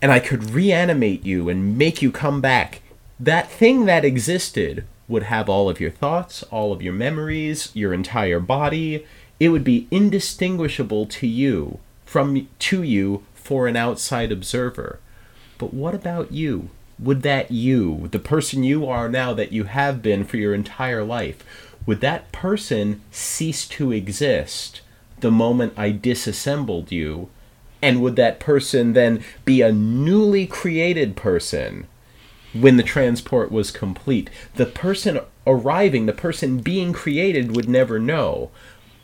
and 0.00 0.12
I 0.12 0.20
could 0.20 0.50
reanimate 0.50 1.24
you 1.24 1.48
and 1.48 1.76
make 1.76 2.02
you 2.02 2.12
come 2.12 2.40
back, 2.40 2.82
that 3.18 3.50
thing 3.50 3.86
that 3.86 4.04
existed 4.04 4.84
would 5.08 5.24
have 5.24 5.48
all 5.48 5.68
of 5.68 5.80
your 5.80 5.90
thoughts, 5.90 6.42
all 6.44 6.72
of 6.72 6.82
your 6.82 6.92
memories, 6.92 7.70
your 7.74 7.92
entire 7.92 8.40
body 8.40 9.06
it 9.42 9.48
would 9.48 9.64
be 9.64 9.88
indistinguishable 9.90 11.04
to 11.04 11.26
you 11.26 11.80
from 12.04 12.46
to 12.60 12.84
you 12.84 13.24
for 13.34 13.66
an 13.66 13.74
outside 13.74 14.30
observer. 14.30 15.00
But 15.58 15.74
what 15.74 15.96
about 15.96 16.30
you? 16.30 16.70
Would 17.00 17.22
that 17.22 17.50
you, 17.50 18.06
the 18.12 18.20
person 18.20 18.62
you 18.62 18.86
are 18.86 19.08
now 19.08 19.34
that 19.34 19.50
you 19.50 19.64
have 19.64 20.00
been 20.00 20.22
for 20.22 20.36
your 20.36 20.54
entire 20.54 21.02
life, 21.02 21.42
would 21.86 22.00
that 22.02 22.30
person 22.30 23.00
cease 23.10 23.66
to 23.66 23.90
exist 23.90 24.80
the 25.18 25.32
moment 25.32 25.72
I 25.76 25.90
disassembled 25.90 26.92
you? 26.92 27.28
And 27.82 28.00
would 28.00 28.14
that 28.14 28.38
person 28.38 28.92
then 28.92 29.24
be 29.44 29.60
a 29.60 29.72
newly 29.72 30.46
created 30.46 31.16
person 31.16 31.88
when 32.52 32.76
the 32.76 32.84
transport 32.84 33.50
was 33.50 33.72
complete? 33.72 34.30
The 34.54 34.66
person 34.66 35.18
arriving, 35.48 36.06
the 36.06 36.12
person 36.12 36.58
being 36.60 36.92
created 36.92 37.56
would 37.56 37.68
never 37.68 37.98
know 37.98 38.52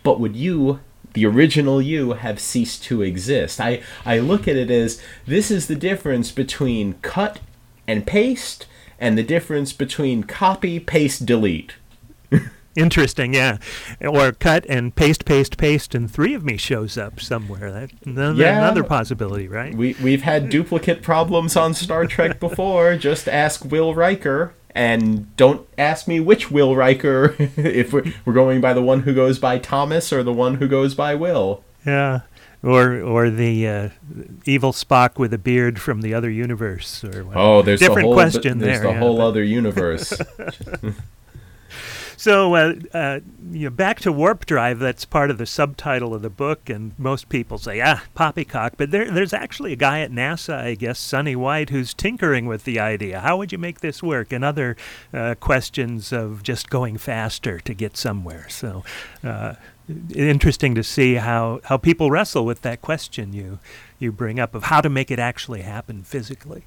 but 0.02 0.20
would 0.20 0.37
you 0.37 0.80
the 1.14 1.26
original 1.26 1.80
you 1.80 2.12
have 2.12 2.38
ceased 2.38 2.82
to 2.84 3.02
exist 3.02 3.61
i 3.61 3.80
i 4.04 4.18
look 4.18 4.46
at 4.46 4.56
it 4.56 4.70
as 4.70 5.00
this 5.26 5.50
is 5.50 5.66
the 5.66 5.74
difference 5.74 6.30
between 6.30 6.94
cut 7.02 7.40
and 7.87 8.06
paste 8.06 8.66
and 8.98 9.16
the 9.16 9.22
difference 9.22 9.72
between 9.72 10.22
copy 10.22 10.78
paste 10.78 11.24
delete 11.26 11.74
Interesting, 12.78 13.34
yeah. 13.34 13.58
Or 14.00 14.30
cut 14.30 14.64
and 14.68 14.94
paste, 14.94 15.24
paste, 15.24 15.56
paste, 15.58 15.96
and 15.96 16.08
three 16.08 16.32
of 16.34 16.44
me 16.44 16.56
shows 16.56 16.96
up 16.96 17.18
somewhere. 17.18 17.72
That 17.72 17.90
another, 18.06 18.40
yeah, 18.40 18.58
another 18.58 18.84
possibility, 18.84 19.48
right? 19.48 19.74
We 19.74 19.96
we've 20.00 20.22
had 20.22 20.48
duplicate 20.48 21.02
problems 21.02 21.56
on 21.56 21.74
Star 21.74 22.06
Trek 22.06 22.38
before. 22.38 22.96
Just 23.08 23.28
ask 23.28 23.64
Will 23.64 23.96
Riker. 23.96 24.54
And 24.74 25.35
don't 25.37 25.66
ask 25.76 26.07
me 26.07 26.20
which 26.20 26.50
Will 26.50 26.76
Riker, 26.76 27.35
if 27.57 27.92
we're, 27.92 28.12
we're 28.24 28.33
going 28.33 28.61
by 28.61 28.72
the 28.72 28.83
one 28.83 29.00
who 29.00 29.14
goes 29.14 29.38
by 29.38 29.59
Thomas 29.59 30.12
or 30.12 30.22
the 30.22 30.33
one 30.33 30.57
who 30.57 30.68
goes 30.68 30.94
by 30.94 31.14
Will. 31.14 31.64
Yeah, 31.87 32.20
or 32.62 33.00
or 33.00 33.31
the 33.31 33.66
uh, 33.68 33.88
evil 34.44 34.72
Spock 34.72 35.18
with 35.18 35.33
a 35.33 35.38
beard 35.38 35.81
from 35.81 36.02
the 36.02 36.12
other 36.14 36.31
universe. 36.31 37.04
Or 37.04 37.24
whatever. 37.24 37.38
oh, 37.38 37.62
there's 37.62 37.81
a 37.81 37.87
different 37.87 38.07
whole, 38.07 38.14
question 38.14 38.59
there's 38.59 38.81
there. 38.81 38.81
There's 38.81 38.83
the 38.83 38.92
yeah, 38.94 38.98
whole 38.98 39.16
but... 39.18 39.26
other 39.26 39.42
universe. 39.42 40.12
So, 42.18 42.57
uh, 42.57 42.74
uh, 42.92 43.20
you 43.52 43.66
know, 43.66 43.70
back 43.70 44.00
to 44.00 44.11
warp 44.11 44.44
drive. 44.44 44.81
That's 44.81 45.04
part 45.04 45.31
of 45.31 45.38
the 45.38 45.46
subtitle 45.46 46.16
of 46.16 46.20
the 46.20 46.28
book, 46.28 46.68
and 46.68 46.98
most 46.98 47.28
people 47.28 47.59
say, 47.59 47.81
"Ah, 47.81 48.02
poppycock." 48.16 48.72
But 48.76 48.90
there, 48.90 49.09
there's 49.09 49.33
actually 49.33 49.72
a 49.72 49.76
guy 49.76 50.00
at 50.00 50.11
NASA, 50.11 50.59
I 50.59 50.74
guess, 50.74 50.98
Sonny 50.98 51.37
White, 51.37 51.70
who's 51.70 51.94
tinkering 51.94 52.46
with 52.46 52.64
the 52.64 52.81
idea. 52.81 53.20
How 53.20 53.37
would 53.37 53.52
you 53.52 53.59
make 53.59 53.83
this 53.83 54.02
work? 54.02 54.33
And 54.33 54.44
other 54.44 54.76
uh, 55.14 55.37
questions 55.38 56.12
of 56.12 56.42
just 56.42 56.70
going 56.70 56.98
faster 56.98 57.61
to 57.61 57.72
get 57.72 57.96
somewhere. 57.96 58.48
So, 58.48 58.83
uh, 59.22 59.54
interesting 60.12 60.74
to 60.74 60.83
see 60.83 61.14
how 61.14 61.61
how 61.64 61.76
people 61.76 62.11
wrestle 62.11 62.44
with 62.44 62.62
that 62.62 62.83
question 62.83 63.33
you 63.33 63.61
you 64.00 64.11
bring 64.11 64.40
up 64.40 64.57
of 64.57 64.64
how 64.64 64.81
to 64.81 64.88
make 64.88 65.12
it 65.12 65.20
actually 65.20 65.62
happen 65.62 66.02
physically. 66.02 66.64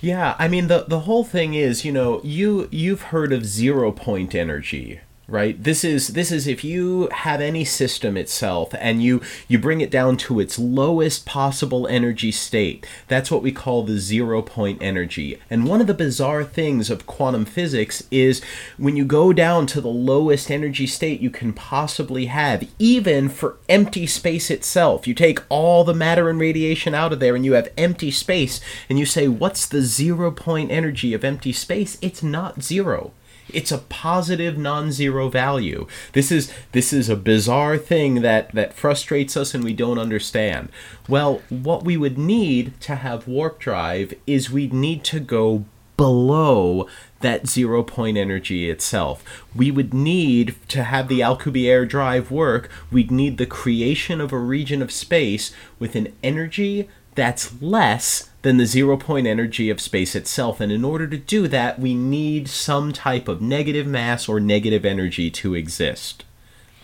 Yeah, 0.00 0.36
I 0.38 0.48
mean 0.48 0.68
the 0.68 0.84
the 0.88 1.00
whole 1.00 1.24
thing 1.24 1.54
is, 1.54 1.84
you 1.84 1.92
know, 1.92 2.20
you 2.22 2.68
you've 2.70 3.02
heard 3.02 3.32
of 3.32 3.44
zero 3.44 3.92
point 3.92 4.34
energy, 4.34 5.00
right? 5.28 5.60
This 5.60 5.82
is 5.82 6.08
this 6.08 6.30
is 6.30 6.46
if 6.46 6.62
you 6.62 7.08
have 7.10 7.40
any 7.40 7.64
system 7.64 8.16
itself 8.16 8.72
and 8.78 9.02
you 9.02 9.20
you 9.48 9.58
bring 9.58 9.80
it 9.80 9.90
down 9.90 10.16
to 10.18 10.38
its 10.38 10.58
lowest 10.58 11.26
possible 11.26 11.86
energy 11.88 12.30
state 12.30 12.86
that's 13.08 13.30
what 13.30 13.42
we 13.42 13.50
call 13.50 13.82
the 13.82 13.98
zero 13.98 14.40
point 14.40 14.80
energy. 14.80 15.40
And 15.50 15.66
one 15.66 15.80
of 15.80 15.88
the 15.88 15.94
bizarre 15.94 16.44
things 16.44 16.90
of 16.90 17.06
quantum 17.06 17.44
physics 17.44 18.04
is 18.10 18.40
when 18.76 18.96
you 18.96 19.04
go 19.04 19.32
down 19.32 19.66
to 19.68 19.80
the 19.80 19.88
lowest 19.88 20.50
energy 20.50 20.86
state 20.86 21.20
you 21.20 21.30
can 21.30 21.52
possibly 21.52 22.26
have 22.26 22.68
even 22.78 23.28
for 23.28 23.56
empty 23.68 24.06
space 24.06 24.48
itself. 24.48 25.08
You 25.08 25.14
take 25.14 25.40
all 25.48 25.82
the 25.82 25.94
matter 25.94 26.30
and 26.30 26.38
radiation 26.38 26.94
out 26.94 27.12
of 27.12 27.18
there 27.18 27.34
and 27.34 27.44
you 27.44 27.54
have 27.54 27.72
empty 27.76 28.12
space 28.12 28.60
and 28.88 28.96
you 28.96 29.06
say 29.06 29.26
what's 29.26 29.66
the 29.66 29.82
zero 29.82 30.30
point 30.30 30.70
energy 30.70 31.14
of 31.14 31.24
empty 31.24 31.52
space? 31.52 31.98
It's 32.00 32.22
not 32.22 32.62
zero 32.62 33.12
it's 33.52 33.72
a 33.72 33.78
positive 33.78 34.58
non-zero 34.58 35.28
value. 35.28 35.86
This 36.12 36.32
is 36.32 36.52
this 36.72 36.92
is 36.92 37.08
a 37.08 37.16
bizarre 37.16 37.78
thing 37.78 38.22
that 38.22 38.52
that 38.52 38.74
frustrates 38.74 39.36
us 39.36 39.54
and 39.54 39.62
we 39.62 39.72
don't 39.72 39.98
understand. 39.98 40.70
Well, 41.08 41.42
what 41.48 41.84
we 41.84 41.96
would 41.96 42.18
need 42.18 42.80
to 42.82 42.96
have 42.96 43.28
warp 43.28 43.58
drive 43.58 44.14
is 44.26 44.50
we'd 44.50 44.72
need 44.72 45.04
to 45.04 45.20
go 45.20 45.64
below 45.96 46.86
that 47.20 47.46
zero 47.46 47.82
point 47.82 48.16
energy 48.16 48.68
itself. 48.68 49.44
We 49.54 49.70
would 49.70 49.94
need 49.94 50.56
to 50.68 50.84
have 50.84 51.08
the 51.08 51.20
Alcubierre 51.20 51.88
drive 51.88 52.30
work, 52.30 52.70
we'd 52.90 53.10
need 53.10 53.38
the 53.38 53.46
creation 53.46 54.20
of 54.20 54.32
a 54.32 54.38
region 54.38 54.82
of 54.82 54.92
space 54.92 55.52
with 55.78 55.96
an 55.96 56.12
energy 56.22 56.88
that's 57.16 57.60
less 57.60 58.30
than 58.42 58.58
the 58.58 58.66
zero 58.66 58.96
point 58.96 59.26
energy 59.26 59.70
of 59.70 59.80
space 59.80 60.14
itself. 60.14 60.60
And 60.60 60.70
in 60.70 60.84
order 60.84 61.08
to 61.08 61.16
do 61.16 61.48
that, 61.48 61.80
we 61.80 61.94
need 61.94 62.48
some 62.48 62.92
type 62.92 63.26
of 63.26 63.42
negative 63.42 63.86
mass 63.86 64.28
or 64.28 64.38
negative 64.38 64.84
energy 64.84 65.30
to 65.32 65.54
exist. 65.54 66.24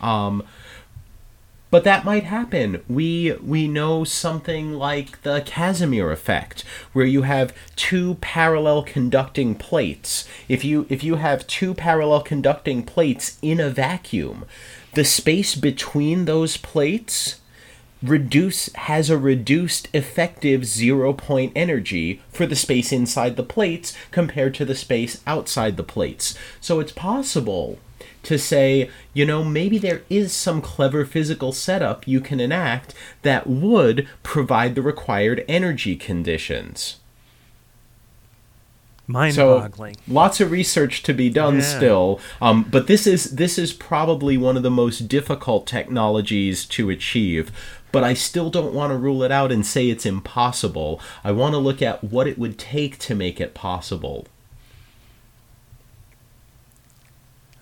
Um, 0.01 0.43
but 1.73 1.85
that 1.85 2.05
might 2.05 2.25
happen. 2.25 2.83
We 2.87 3.33
we 3.43 3.67
know 3.67 4.05
something 4.05 4.75
like 4.75 5.23
the 5.23 5.41
Casimir 5.41 6.11
effect, 6.11 6.65
where 6.93 7.07
you 7.07 7.23
have 7.23 7.55
two 7.77 8.17
parallel 8.21 8.83
conducting 8.83 9.55
plates. 9.55 10.29
If 10.49 10.67
you 10.67 10.85
if 10.91 11.03
you 11.03 11.15
have 11.17 11.47
two 11.47 11.73
parallel 11.73 12.21
conducting 12.21 12.83
plates 12.83 13.39
in 13.41 13.59
a 13.59 13.71
vacuum, 13.71 14.45
the 14.93 15.05
space 15.05 15.55
between 15.55 16.27
those 16.27 16.59
plates 16.59 17.41
reduce 18.03 18.73
has 18.75 19.11
a 19.11 19.19
reduced 19.19 19.89
effective 19.93 20.65
zero 20.65 21.13
point 21.13 21.53
energy 21.55 22.21
for 22.31 22.47
the 22.47 22.57
space 22.57 22.93
inside 22.93 23.37
the 23.37 23.43
plates 23.43 23.97
compared 24.11 24.55
to 24.55 24.65
the 24.65 24.75
space 24.75 25.21
outside 25.27 25.77
the 25.77 25.83
plates. 25.83 26.37
So 26.61 26.81
it's 26.81 26.93
possible 26.93 27.79
to 28.25 28.39
say, 28.39 28.91
you 29.13 29.27
know, 29.27 29.45
maybe 29.45 29.79
there 29.79 30.03
is 30.09 30.33
some 30.33 30.63
clever 30.63 31.05
physical 31.05 31.53
setup 31.53 32.07
you 32.07 32.21
can 32.21 32.41
enact 32.41 32.95
that 33.23 33.47
would 33.47 34.09
provide 34.23 34.75
the 34.75 34.83
required 34.83 35.45
energy 35.49 35.97
conditions. 35.97 36.99
Mind-boggling. 39.07 39.95
So, 39.95 40.13
lots 40.13 40.41
of 40.41 40.51
research 40.51 41.03
to 41.05 41.13
be 41.13 41.29
done 41.29 41.57
yeah. 41.57 41.63
still, 41.63 42.21
um, 42.41 42.65
but 42.71 42.87
this 42.87 43.07
is 43.07 43.33
this 43.33 43.59
is 43.59 43.73
probably 43.73 44.37
one 44.37 44.57
of 44.57 44.63
the 44.63 44.71
most 44.71 45.09
difficult 45.09 45.67
technologies 45.67 46.65
to 46.67 46.91
achieve. 46.91 47.51
But 47.93 48.05
I 48.05 48.15
still 48.15 48.49
don't 48.49 48.73
want 48.73 48.91
to 48.91 48.97
rule 48.97 49.23
it 49.23 49.31
out 49.31 49.53
and 49.53 49.67
say 49.67 49.91
it's 49.91 50.07
impossible. 50.07 50.99
I 51.23 51.31
want 51.33 51.53
to 51.53 51.59
look 51.59 51.83
at 51.83 52.03
what 52.03 52.27
it 52.27 52.39
would 52.39 52.59
take 52.59 52.99
to 53.01 53.15
make 53.15 53.39
it 53.39 53.53
possible. 53.53 54.27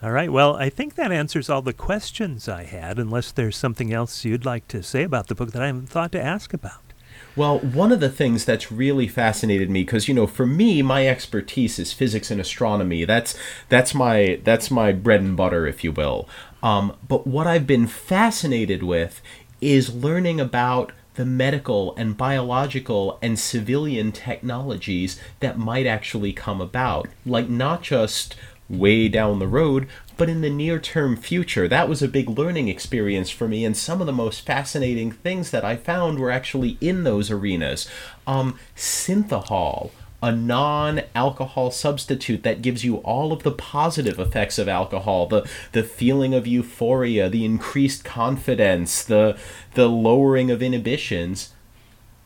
All 0.02 0.12
right. 0.12 0.32
Well, 0.32 0.56
I 0.56 0.70
think 0.70 0.94
that 0.94 1.12
answers 1.12 1.50
all 1.50 1.62
the 1.62 1.74
questions 1.74 2.48
I 2.48 2.62
had, 2.64 2.98
unless 2.98 3.32
there's 3.32 3.56
something 3.56 3.92
else 3.92 4.24
you'd 4.24 4.46
like 4.46 4.66
to 4.68 4.82
say 4.82 5.02
about 5.02 5.26
the 5.26 5.34
book 5.34 5.50
that 5.50 5.62
I 5.62 5.66
haven't 5.66 5.90
thought 5.90 6.12
to 6.12 6.22
ask 6.22 6.54
about. 6.54 6.89
Well, 7.36 7.60
one 7.60 7.92
of 7.92 8.00
the 8.00 8.08
things 8.08 8.44
that's 8.44 8.72
really 8.72 9.06
fascinated 9.06 9.70
me 9.70 9.82
because 9.82 10.08
you 10.08 10.14
know, 10.14 10.26
for 10.26 10.46
me, 10.46 10.82
my 10.82 11.06
expertise 11.06 11.78
is 11.78 11.92
physics 11.92 12.30
and 12.30 12.40
astronomy. 12.40 13.04
That's 13.04 13.36
that's 13.68 13.94
my 13.94 14.40
that's 14.44 14.70
my 14.70 14.92
bread 14.92 15.20
and 15.20 15.36
butter, 15.36 15.66
if 15.66 15.84
you 15.84 15.92
will. 15.92 16.28
Um, 16.62 16.96
but 17.06 17.26
what 17.26 17.46
I've 17.46 17.66
been 17.66 17.86
fascinated 17.86 18.82
with 18.82 19.22
is 19.60 19.94
learning 19.94 20.40
about 20.40 20.92
the 21.14 21.24
medical 21.24 21.94
and 21.96 22.16
biological 22.16 23.18
and 23.20 23.38
civilian 23.38 24.12
technologies 24.12 25.20
that 25.40 25.58
might 25.58 25.86
actually 25.86 26.32
come 26.32 26.60
about, 26.60 27.08
like 27.26 27.48
not 27.48 27.82
just 27.82 28.36
way 28.70 29.08
down 29.08 29.38
the 29.38 29.48
road, 29.48 29.88
but 30.16 30.28
in 30.28 30.40
the 30.40 30.50
near 30.50 30.78
term 30.78 31.16
future. 31.16 31.66
That 31.66 31.88
was 31.88 32.02
a 32.02 32.08
big 32.08 32.30
learning 32.30 32.68
experience 32.68 33.30
for 33.30 33.48
me, 33.48 33.64
and 33.64 33.76
some 33.76 34.00
of 34.00 34.06
the 34.06 34.12
most 34.12 34.46
fascinating 34.46 35.10
things 35.10 35.50
that 35.50 35.64
I 35.64 35.76
found 35.76 36.18
were 36.18 36.30
actually 36.30 36.78
in 36.80 37.04
those 37.04 37.30
arenas. 37.30 37.88
Um, 38.26 38.58
synthehol, 38.76 39.90
a 40.22 40.32
non 40.32 41.02
alcohol 41.14 41.70
substitute 41.70 42.42
that 42.42 42.62
gives 42.62 42.84
you 42.84 42.96
all 42.98 43.32
of 43.32 43.42
the 43.42 43.52
positive 43.52 44.18
effects 44.18 44.58
of 44.58 44.68
alcohol 44.68 45.26
the, 45.26 45.48
the 45.72 45.82
feeling 45.82 46.34
of 46.34 46.46
euphoria, 46.46 47.28
the 47.28 47.44
increased 47.44 48.04
confidence, 48.04 49.02
the, 49.02 49.38
the 49.74 49.88
lowering 49.88 50.50
of 50.50 50.62
inhibitions 50.62 51.52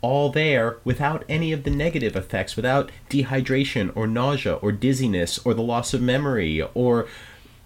all 0.04 0.28
there 0.28 0.76
without 0.84 1.24
any 1.30 1.50
of 1.50 1.64
the 1.64 1.70
negative 1.70 2.14
effects, 2.14 2.56
without 2.56 2.92
dehydration 3.08 3.90
or 3.96 4.06
nausea 4.06 4.56
or 4.56 4.70
dizziness 4.70 5.38
or 5.46 5.54
the 5.54 5.62
loss 5.62 5.94
of 5.94 6.02
memory 6.02 6.60
or 6.74 7.06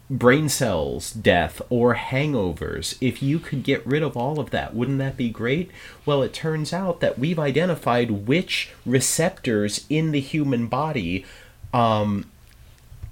brain 0.09 0.49
cells 0.49 1.11
death 1.11 1.61
or 1.69 1.97
hangovers. 1.97 2.97
If 3.01 3.25
you 3.25 3.41
could 3.41 3.65
get 3.65 3.85
rid 3.85 4.05
of 4.05 4.17
all 4.17 4.39
of 4.39 4.51
that, 4.51 4.73
wouldn't 4.73 5.01
that 5.01 5.17
be 5.17 5.31
great? 5.31 5.73
Well, 6.07 6.23
it 6.23 6.33
turns 6.33 6.73
out 6.73 7.01
that 7.01 7.19
we've 7.19 7.41
identified 7.41 8.29
which 8.29 8.71
receptors 8.87 9.85
in 9.91 10.13
the 10.13 10.21
human 10.21 10.69
body 10.69 11.27
um, 11.75 12.31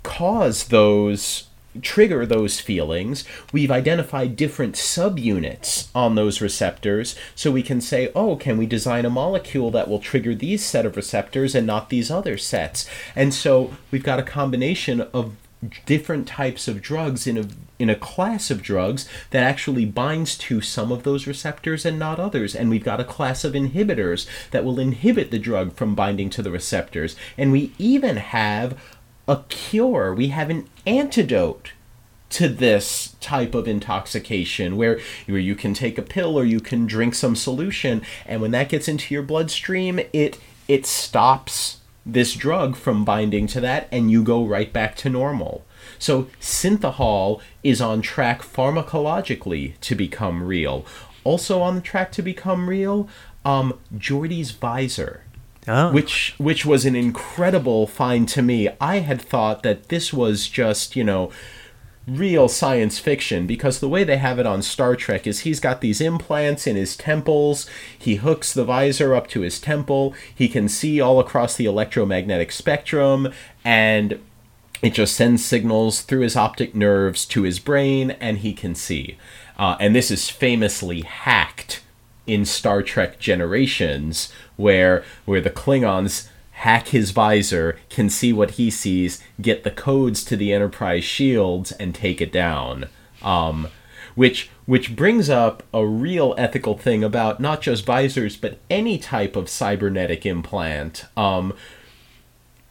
cause 0.05 0.69
those 0.69 1.49
trigger 1.83 2.27
those 2.27 2.61
feelings, 2.61 3.25
we've 3.53 3.71
identified 3.71 4.37
different 4.37 4.75
subunits 4.75 5.89
on 5.95 6.15
those 6.15 6.41
receptors, 6.41 7.17
so 7.35 7.51
we 7.51 7.63
can 7.63 7.81
say, 7.81 8.11
oh, 8.15 8.37
can 8.37 8.57
we 8.57 8.67
design 8.67 9.05
a 9.05 9.11
molecule 9.11 9.71
that 9.71 9.89
will 9.89 9.99
trigger 9.99 10.35
these 10.35 10.65
set 10.65 10.87
of 10.87 10.97
receptors 10.97 11.55
and 11.55 11.67
not 11.67 11.89
these 11.89 12.11
other 12.11 12.37
sets? 12.37 12.89
And 13.15 13.33
so 13.33 13.75
we've 13.91 14.03
got 14.03 14.19
a 14.19 14.25
combination 14.25 15.01
of 15.01 15.37
different 15.87 16.29
types 16.29 16.69
of 16.69 16.83
drugs 16.83 17.27
in 17.27 17.39
a 17.39 17.49
in 17.79 17.91
a 17.91 17.95
class 17.95 18.51
of 18.51 18.63
drugs 18.63 19.07
that 19.31 19.43
actually 19.43 19.85
binds 19.85 20.39
to 20.39 20.61
some 20.61 20.91
of 20.91 21.03
those 21.03 21.27
receptors 21.27 21.85
and 21.85 21.99
not 21.99 22.19
others 22.19 22.55
and 22.55 22.71
we've 22.71 22.85
got 22.85 23.01
a 23.01 23.05
class 23.05 23.45
of 23.45 23.53
inhibitors 23.53 24.27
that 24.51 24.65
will 24.65 24.79
inhibit 24.79 25.31
the 25.31 25.39
drug 25.39 25.75
from 25.75 25.95
binding 25.95 26.31
to 26.31 26.43
the 26.43 26.51
receptors 26.51 27.17
and 27.37 27.53
we 27.53 27.73
even 27.79 28.17
have 28.17 28.79
a 29.29 29.43
cure. 29.49 30.15
We 30.15 30.29
have 30.29 30.51
an 30.51 30.69
antidote 30.87 31.73
to 32.29 32.49
this 32.49 33.15
type 33.21 33.55
of 33.55 33.69
intoxication 33.69 34.77
where, 34.77 35.01
where 35.27 35.39
you 35.39 35.55
can 35.55 35.75
take 35.75 35.97
a 35.97 36.03
pill 36.03 36.37
or 36.37 36.45
you 36.45 36.61
can 36.61 36.87
drink 36.87 37.15
some 37.15 37.37
solution 37.37 38.03
and 38.27 38.43
when 38.43 38.51
that 38.51 38.69
gets 38.69 38.89
into 38.89 39.15
your 39.15 39.23
bloodstream 39.23 40.01
it 40.13 40.39
it 40.67 40.85
stops 40.85 41.79
this 42.05 42.35
drug 42.35 42.77
from 42.77 43.05
binding 43.05 43.47
to 43.49 43.61
that 43.61 43.89
and 43.91 44.11
you 44.11 44.23
go 44.23 44.45
right 44.45 44.73
back 44.73 44.97
to 44.97 45.09
normal. 45.09 45.65
So 45.99 46.25
synthehol 46.41 47.41
is 47.63 47.81
on 47.81 48.03
track 48.03 48.43
pharmacologically 48.43 49.79
to 49.81 49.95
become 49.95 50.43
real. 50.43 50.85
Also 51.25 51.61
on 51.61 51.75
the 51.75 51.81
track 51.81 52.13
to 52.13 52.23
become 52.23 52.69
real, 52.69 53.09
um, 53.45 53.79
visor 53.91 55.23
oh. 55.69 55.93
which 55.93 56.35
which 56.39 56.65
was 56.67 56.85
an 56.85 56.97
incredible 56.97 57.87
find 57.87 58.29
to 58.31 58.43
me. 58.43 58.69
I 58.81 59.01
had 59.01 59.21
thought 59.21 59.63
that 59.63 59.89
this 59.89 60.13
was 60.13 60.49
just 60.49 60.97
you 60.97 61.05
know 61.05 61.31
real 62.07 62.49
science 62.49 62.99
fiction 63.01 63.47
because 63.47 63.81
the 63.81 63.89
way 63.89 64.05
they 64.05 64.17
have 64.17 64.39
it 64.39 64.47
on 64.47 64.63
Star 64.63 64.95
Trek 64.95 65.27
is 65.27 65.41
he's 65.41 65.59
got 65.59 65.81
these 65.81 66.01
implants 66.01 66.67
in 66.67 66.77
his 66.77 66.97
temples. 66.97 67.69
He 67.99 68.17
hooks 68.17 68.53
the 68.53 68.65
visor 68.65 69.15
up 69.15 69.27
to 69.29 69.41
his 69.41 69.61
temple. 69.61 70.15
He 70.33 70.49
can 70.49 70.69
see 70.69 71.01
all 71.01 71.19
across 71.19 71.57
the 71.57 71.67
electromagnetic 71.67 72.53
spectrum 72.53 73.33
and 73.65 74.21
it 74.83 74.95
just 74.95 75.17
sends 75.17 75.45
signals 75.45 76.03
through 76.03 76.21
his 76.21 76.37
optic 76.37 76.75
nerves 76.75 77.25
to 77.27 77.43
his 77.43 77.59
brain 77.59 78.13
and 78.13 78.39
he 78.39 78.53
can 78.53 78.75
see. 78.75 79.19
Uh, 79.59 79.77
and 79.81 79.97
this 79.97 80.11
is 80.11 80.31
famously 80.31 81.01
hacked 81.01 81.83
in 82.27 82.45
Star 82.45 82.83
Trek 82.83 83.19
Generations, 83.19 84.33
where 84.57 85.05
where 85.25 85.41
the 85.41 85.51
Klingons 85.51 86.29
hack 86.53 86.89
his 86.89 87.11
visor, 87.11 87.79
can 87.91 88.09
see 88.09 88.33
what 88.33 88.53
he 88.53 88.71
sees, 88.71 89.23
get 89.41 89.63
the 89.63 89.71
codes 89.71 90.25
to 90.25 90.37
the 90.37 90.55
Enterprise 90.55 91.05
shields, 91.05 91.71
and 91.73 91.95
take 91.95 92.21
it 92.21 92.33
down. 92.33 92.87
Um, 93.23 93.69
which 94.15 94.51
which 94.65 94.97
brings 94.97 95.29
up 95.31 95.63
a 95.73 95.87
real 95.87 96.35
ethical 96.39 96.77
thing 96.77 97.05
about 97.05 97.39
not 97.39 97.61
just 97.61 97.85
visors 97.85 98.37
but 98.37 98.59
any 98.69 98.99
type 98.99 99.37
of 99.37 99.49
cybernetic 99.49 100.27
implant. 100.27 101.05
Um, 101.17 101.53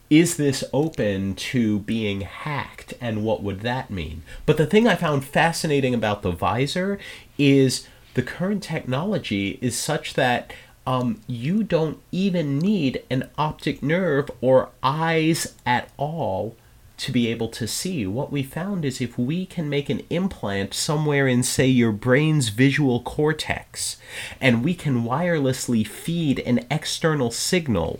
is 0.09 0.37
this 0.37 0.63
open 0.71 1.33
to 1.35 1.79
being 1.79 2.21
hacked, 2.21 2.93
and 3.01 3.23
what 3.23 3.41
would 3.41 3.61
that 3.61 3.89
mean? 3.89 4.23
But 4.45 4.57
the 4.57 4.67
thing 4.67 4.87
I 4.87 4.95
found 4.95 5.25
fascinating 5.25 5.93
about 5.93 6.21
the 6.21 6.31
visor 6.31 6.99
is 7.39 7.87
the 8.13 8.21
current 8.21 8.61
technology 8.61 9.57
is 9.61 9.77
such 9.77 10.13
that 10.13 10.53
um, 10.85 11.21
you 11.27 11.63
don't 11.63 11.99
even 12.11 12.59
need 12.59 13.03
an 13.09 13.29
optic 13.37 13.81
nerve 13.81 14.29
or 14.41 14.69
eyes 14.83 15.55
at 15.65 15.89
all 15.97 16.55
to 16.97 17.11
be 17.11 17.27
able 17.27 17.49
to 17.49 17.67
see. 17.67 18.07
What 18.07 18.31
we 18.31 18.43
found 18.43 18.85
is 18.85 19.01
if 19.01 19.17
we 19.17 19.45
can 19.45 19.69
make 19.69 19.89
an 19.89 20.01
implant 20.09 20.73
somewhere 20.73 21.27
in, 21.27 21.43
say, 21.43 21.67
your 21.67 21.91
brain's 21.91 22.49
visual 22.49 23.01
cortex, 23.01 23.97
and 24.39 24.63
we 24.63 24.73
can 24.73 25.03
wirelessly 25.03 25.85
feed 25.85 26.39
an 26.39 26.65
external 26.71 27.31
signal 27.31 27.99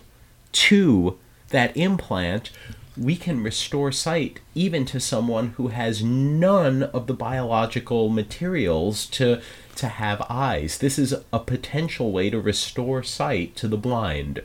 to 0.53 1.17
that 1.49 1.75
implant, 1.75 2.51
we 2.97 3.17
can 3.17 3.43
restore 3.43 3.91
sight 3.91 4.39
even 4.53 4.85
to 4.85 4.99
someone 4.99 5.49
who 5.57 5.67
has 5.67 6.01
none 6.01 6.83
of 6.83 7.07
the 7.07 7.13
biological 7.13 8.07
materials 8.07 9.05
to 9.07 9.41
to 9.75 9.87
have 9.87 10.21
eyes. 10.29 10.77
This 10.77 10.97
is 10.97 11.13
a 11.31 11.39
potential 11.39 12.11
way 12.11 12.29
to 12.29 12.39
restore 12.39 13.03
sight 13.03 13.55
to 13.57 13.67
the 13.67 13.77
blind. 13.77 14.41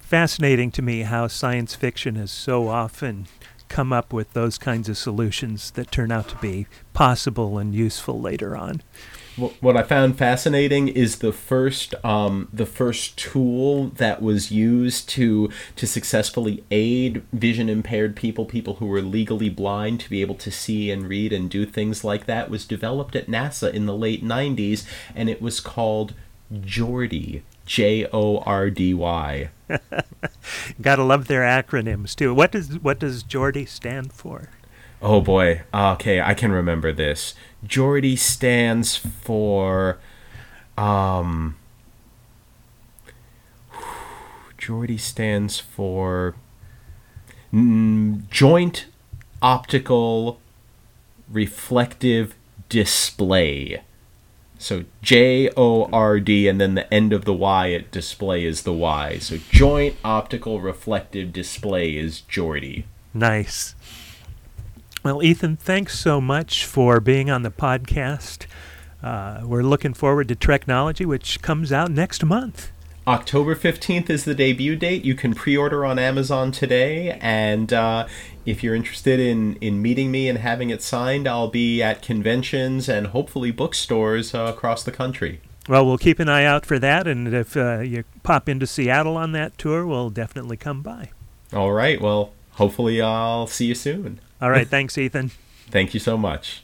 Fascinating 0.00 0.70
to 0.72 0.82
me 0.82 1.02
how 1.02 1.26
science 1.26 1.74
fiction 1.74 2.14
has 2.16 2.30
so 2.30 2.68
often 2.68 3.26
come 3.68 3.92
up 3.92 4.12
with 4.12 4.32
those 4.32 4.56
kinds 4.56 4.88
of 4.88 4.96
solutions 4.96 5.70
that 5.72 5.92
turn 5.92 6.10
out 6.10 6.28
to 6.28 6.36
be 6.36 6.66
possible 6.94 7.58
and 7.58 7.74
useful 7.74 8.18
later 8.20 8.56
on 8.56 8.82
what 9.38 9.76
I 9.76 9.82
found 9.82 10.18
fascinating 10.18 10.88
is 10.88 11.18
the 11.18 11.32
first 11.32 11.94
um, 12.04 12.48
the 12.52 12.66
first 12.66 13.16
tool 13.16 13.88
that 13.90 14.20
was 14.20 14.50
used 14.50 15.08
to 15.10 15.50
to 15.76 15.86
successfully 15.86 16.64
aid 16.70 17.22
vision 17.32 17.68
impaired 17.68 18.16
people, 18.16 18.44
people 18.44 18.74
who 18.74 18.86
were 18.86 19.02
legally 19.02 19.48
blind, 19.48 20.00
to 20.00 20.10
be 20.10 20.20
able 20.20 20.34
to 20.36 20.50
see 20.50 20.90
and 20.90 21.08
read 21.08 21.32
and 21.32 21.50
do 21.50 21.64
things 21.64 22.04
like 22.04 22.26
that, 22.26 22.50
was 22.50 22.64
developed 22.64 23.14
at 23.16 23.26
NASA 23.26 23.72
in 23.72 23.86
the 23.86 23.96
late 23.96 24.24
'90s, 24.24 24.84
and 25.14 25.28
it 25.28 25.40
was 25.40 25.60
called 25.60 26.14
Jordy. 26.60 27.42
J 27.64 28.06
O 28.14 28.38
R 28.38 28.70
D 28.70 28.94
Y. 28.94 29.50
Gotta 30.80 31.04
love 31.04 31.28
their 31.28 31.42
acronyms 31.42 32.14
too. 32.14 32.32
What 32.32 32.50
does 32.50 32.78
what 32.78 32.98
does 32.98 33.22
Jordy 33.22 33.66
stand 33.66 34.10
for? 34.14 34.48
Oh 35.00 35.20
boy. 35.20 35.62
Okay, 35.72 36.20
I 36.20 36.34
can 36.34 36.52
remember 36.52 36.92
this. 36.92 37.34
Jordy 37.64 38.16
stands 38.16 38.96
for 38.96 39.98
um 40.76 41.56
Jordy 44.56 44.98
stands 44.98 45.58
for 45.58 46.34
mm, 47.54 48.28
joint 48.28 48.86
optical 49.40 50.40
reflective 51.30 52.34
display. 52.68 53.82
So 54.58 54.84
J 55.02 55.50
O 55.56 55.84
R 55.92 56.18
D, 56.18 56.48
and 56.48 56.60
then 56.60 56.74
the 56.74 56.92
end 56.92 57.12
of 57.12 57.24
the 57.24 57.32
Y 57.32 57.72
at 57.72 57.92
display 57.92 58.44
is 58.44 58.64
the 58.64 58.72
Y. 58.72 59.18
So 59.18 59.36
Joint 59.50 59.96
Optical 60.04 60.60
Reflective 60.60 61.32
Display 61.32 61.96
is 61.96 62.22
Geordi. 62.28 62.84
Nice. 63.14 63.76
Well, 65.08 65.22
Ethan, 65.22 65.56
thanks 65.56 65.98
so 65.98 66.20
much 66.20 66.66
for 66.66 67.00
being 67.00 67.30
on 67.30 67.40
the 67.42 67.50
podcast. 67.50 68.44
Uh, 69.02 69.40
we're 69.42 69.62
looking 69.62 69.94
forward 69.94 70.28
to 70.28 70.36
Treknology, 70.36 71.06
which 71.06 71.40
comes 71.40 71.72
out 71.72 71.90
next 71.90 72.22
month. 72.22 72.70
October 73.06 73.54
15th 73.54 74.10
is 74.10 74.26
the 74.26 74.34
debut 74.34 74.76
date. 74.76 75.06
You 75.06 75.14
can 75.14 75.32
pre 75.32 75.56
order 75.56 75.86
on 75.86 75.98
Amazon 75.98 76.52
today. 76.52 77.18
And 77.22 77.72
uh, 77.72 78.06
if 78.44 78.62
you're 78.62 78.74
interested 78.74 79.18
in, 79.18 79.56
in 79.62 79.80
meeting 79.80 80.10
me 80.10 80.28
and 80.28 80.36
having 80.36 80.68
it 80.68 80.82
signed, 80.82 81.26
I'll 81.26 81.48
be 81.48 81.82
at 81.82 82.02
conventions 82.02 82.86
and 82.86 83.06
hopefully 83.06 83.50
bookstores 83.50 84.34
uh, 84.34 84.40
across 84.40 84.82
the 84.82 84.92
country. 84.92 85.40
Well, 85.70 85.86
we'll 85.86 85.96
keep 85.96 86.18
an 86.18 86.28
eye 86.28 86.44
out 86.44 86.66
for 86.66 86.78
that. 86.80 87.06
And 87.06 87.32
if 87.32 87.56
uh, 87.56 87.78
you 87.78 88.04
pop 88.24 88.46
into 88.46 88.66
Seattle 88.66 89.16
on 89.16 89.32
that 89.32 89.56
tour, 89.56 89.86
we'll 89.86 90.10
definitely 90.10 90.58
come 90.58 90.82
by. 90.82 91.12
All 91.54 91.72
right. 91.72 91.98
Well, 91.98 92.34
hopefully 92.50 93.00
I'll 93.00 93.46
see 93.46 93.64
you 93.64 93.74
soon. 93.74 94.20
All 94.40 94.50
right. 94.50 94.68
Thanks, 94.68 94.96
Ethan. 94.96 95.30
Thank 95.70 95.94
you 95.94 96.00
so 96.00 96.16
much. 96.16 96.62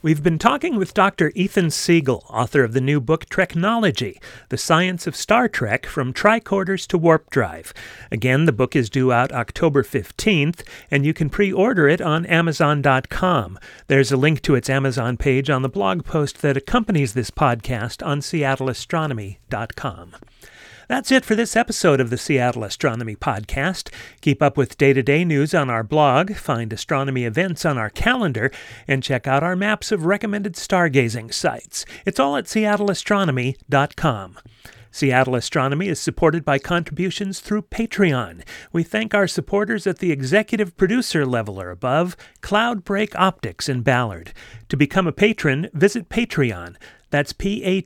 We've 0.00 0.22
been 0.22 0.38
talking 0.38 0.76
with 0.76 0.94
Dr. 0.94 1.32
Ethan 1.34 1.70
Siegel, 1.70 2.24
author 2.28 2.62
of 2.62 2.72
the 2.72 2.80
new 2.80 3.00
book 3.00 3.26
Treknology 3.26 4.20
The 4.48 4.56
Science 4.56 5.08
of 5.08 5.16
Star 5.16 5.48
Trek 5.48 5.86
from 5.86 6.12
Tricorders 6.12 6.86
to 6.86 6.96
Warp 6.96 7.28
Drive. 7.30 7.74
Again, 8.12 8.44
the 8.44 8.52
book 8.52 8.76
is 8.76 8.88
due 8.88 9.10
out 9.10 9.32
October 9.32 9.82
15th, 9.82 10.62
and 10.88 11.04
you 11.04 11.12
can 11.12 11.28
pre 11.28 11.52
order 11.52 11.88
it 11.88 12.00
on 12.00 12.26
Amazon.com. 12.26 13.58
There's 13.88 14.12
a 14.12 14.16
link 14.16 14.40
to 14.42 14.54
its 14.54 14.70
Amazon 14.70 15.16
page 15.16 15.50
on 15.50 15.62
the 15.62 15.68
blog 15.68 16.04
post 16.04 16.42
that 16.42 16.56
accompanies 16.56 17.14
this 17.14 17.32
podcast 17.32 18.06
on 18.06 18.20
SeattleAstronomy.com. 18.20 20.14
That's 20.88 21.12
it 21.12 21.26
for 21.26 21.34
this 21.34 21.54
episode 21.54 22.00
of 22.00 22.08
the 22.08 22.16
Seattle 22.16 22.64
Astronomy 22.64 23.14
Podcast. 23.14 23.92
Keep 24.22 24.42
up 24.42 24.56
with 24.56 24.78
day 24.78 24.94
to 24.94 25.02
day 25.02 25.22
news 25.22 25.52
on 25.52 25.68
our 25.68 25.84
blog, 25.84 26.34
find 26.34 26.72
astronomy 26.72 27.26
events 27.26 27.66
on 27.66 27.76
our 27.76 27.90
calendar, 27.90 28.50
and 28.88 29.02
check 29.02 29.26
out 29.26 29.42
our 29.42 29.54
maps 29.54 29.92
of 29.92 30.06
recommended 30.06 30.54
stargazing 30.54 31.34
sites. 31.34 31.84
It's 32.06 32.18
all 32.18 32.36
at 32.36 32.46
seattleastronomy.com. 32.46 34.38
Seattle 34.98 35.36
Astronomy 35.36 35.86
is 35.86 36.00
supported 36.00 36.44
by 36.44 36.58
contributions 36.58 37.38
through 37.38 37.62
Patreon. 37.62 38.42
We 38.72 38.82
thank 38.82 39.14
our 39.14 39.28
supporters 39.28 39.86
at 39.86 40.00
the 40.00 40.10
executive 40.10 40.76
producer 40.76 41.24
level 41.24 41.60
or 41.60 41.70
above, 41.70 42.16
Cloudbreak 42.42 43.14
Optics 43.14 43.68
in 43.68 43.82
Ballard. 43.82 44.32
To 44.68 44.76
become 44.76 45.06
a 45.06 45.12
patron, 45.12 45.70
visit 45.72 46.08
Patreon. 46.08 46.74
That's 47.10 47.32
P-A-T-R-E-O-N 47.32 47.78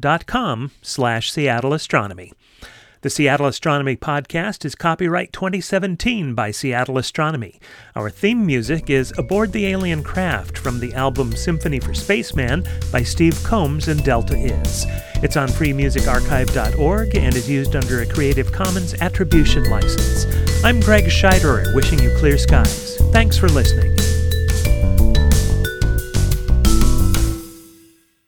dot 0.00 0.26
com 0.26 0.72
slash 0.82 1.30
Seattle 1.30 1.72
Astronomy. 1.72 2.32
The 3.02 3.10
Seattle 3.10 3.46
Astronomy 3.46 3.94
Podcast 3.94 4.64
is 4.64 4.74
copyright 4.74 5.30
2017 5.34 6.34
by 6.34 6.50
Seattle 6.50 6.96
Astronomy. 6.96 7.60
Our 7.94 8.08
theme 8.08 8.46
music 8.46 8.88
is 8.88 9.12
Aboard 9.18 9.52
the 9.52 9.66
Alien 9.66 10.02
Craft 10.02 10.56
from 10.56 10.80
the 10.80 10.94
album 10.94 11.36
Symphony 11.36 11.78
for 11.78 11.92
Spaceman 11.92 12.66
by 12.90 13.02
Steve 13.02 13.38
Combs 13.44 13.88
and 13.88 14.02
Delta 14.02 14.34
Is. 14.34 14.86
It's 15.22 15.36
on 15.36 15.48
freemusicarchive.org 15.48 17.14
and 17.14 17.36
is 17.36 17.50
used 17.50 17.76
under 17.76 18.00
a 18.00 18.06
Creative 18.06 18.50
Commons 18.50 18.94
Attribution 19.02 19.64
License. 19.64 20.24
I'm 20.64 20.80
Greg 20.80 21.04
Scheiderer, 21.04 21.74
wishing 21.74 21.98
you 21.98 22.16
clear 22.16 22.38
skies. 22.38 22.96
Thanks 23.12 23.36
for 23.36 23.48
listening. 23.48 23.94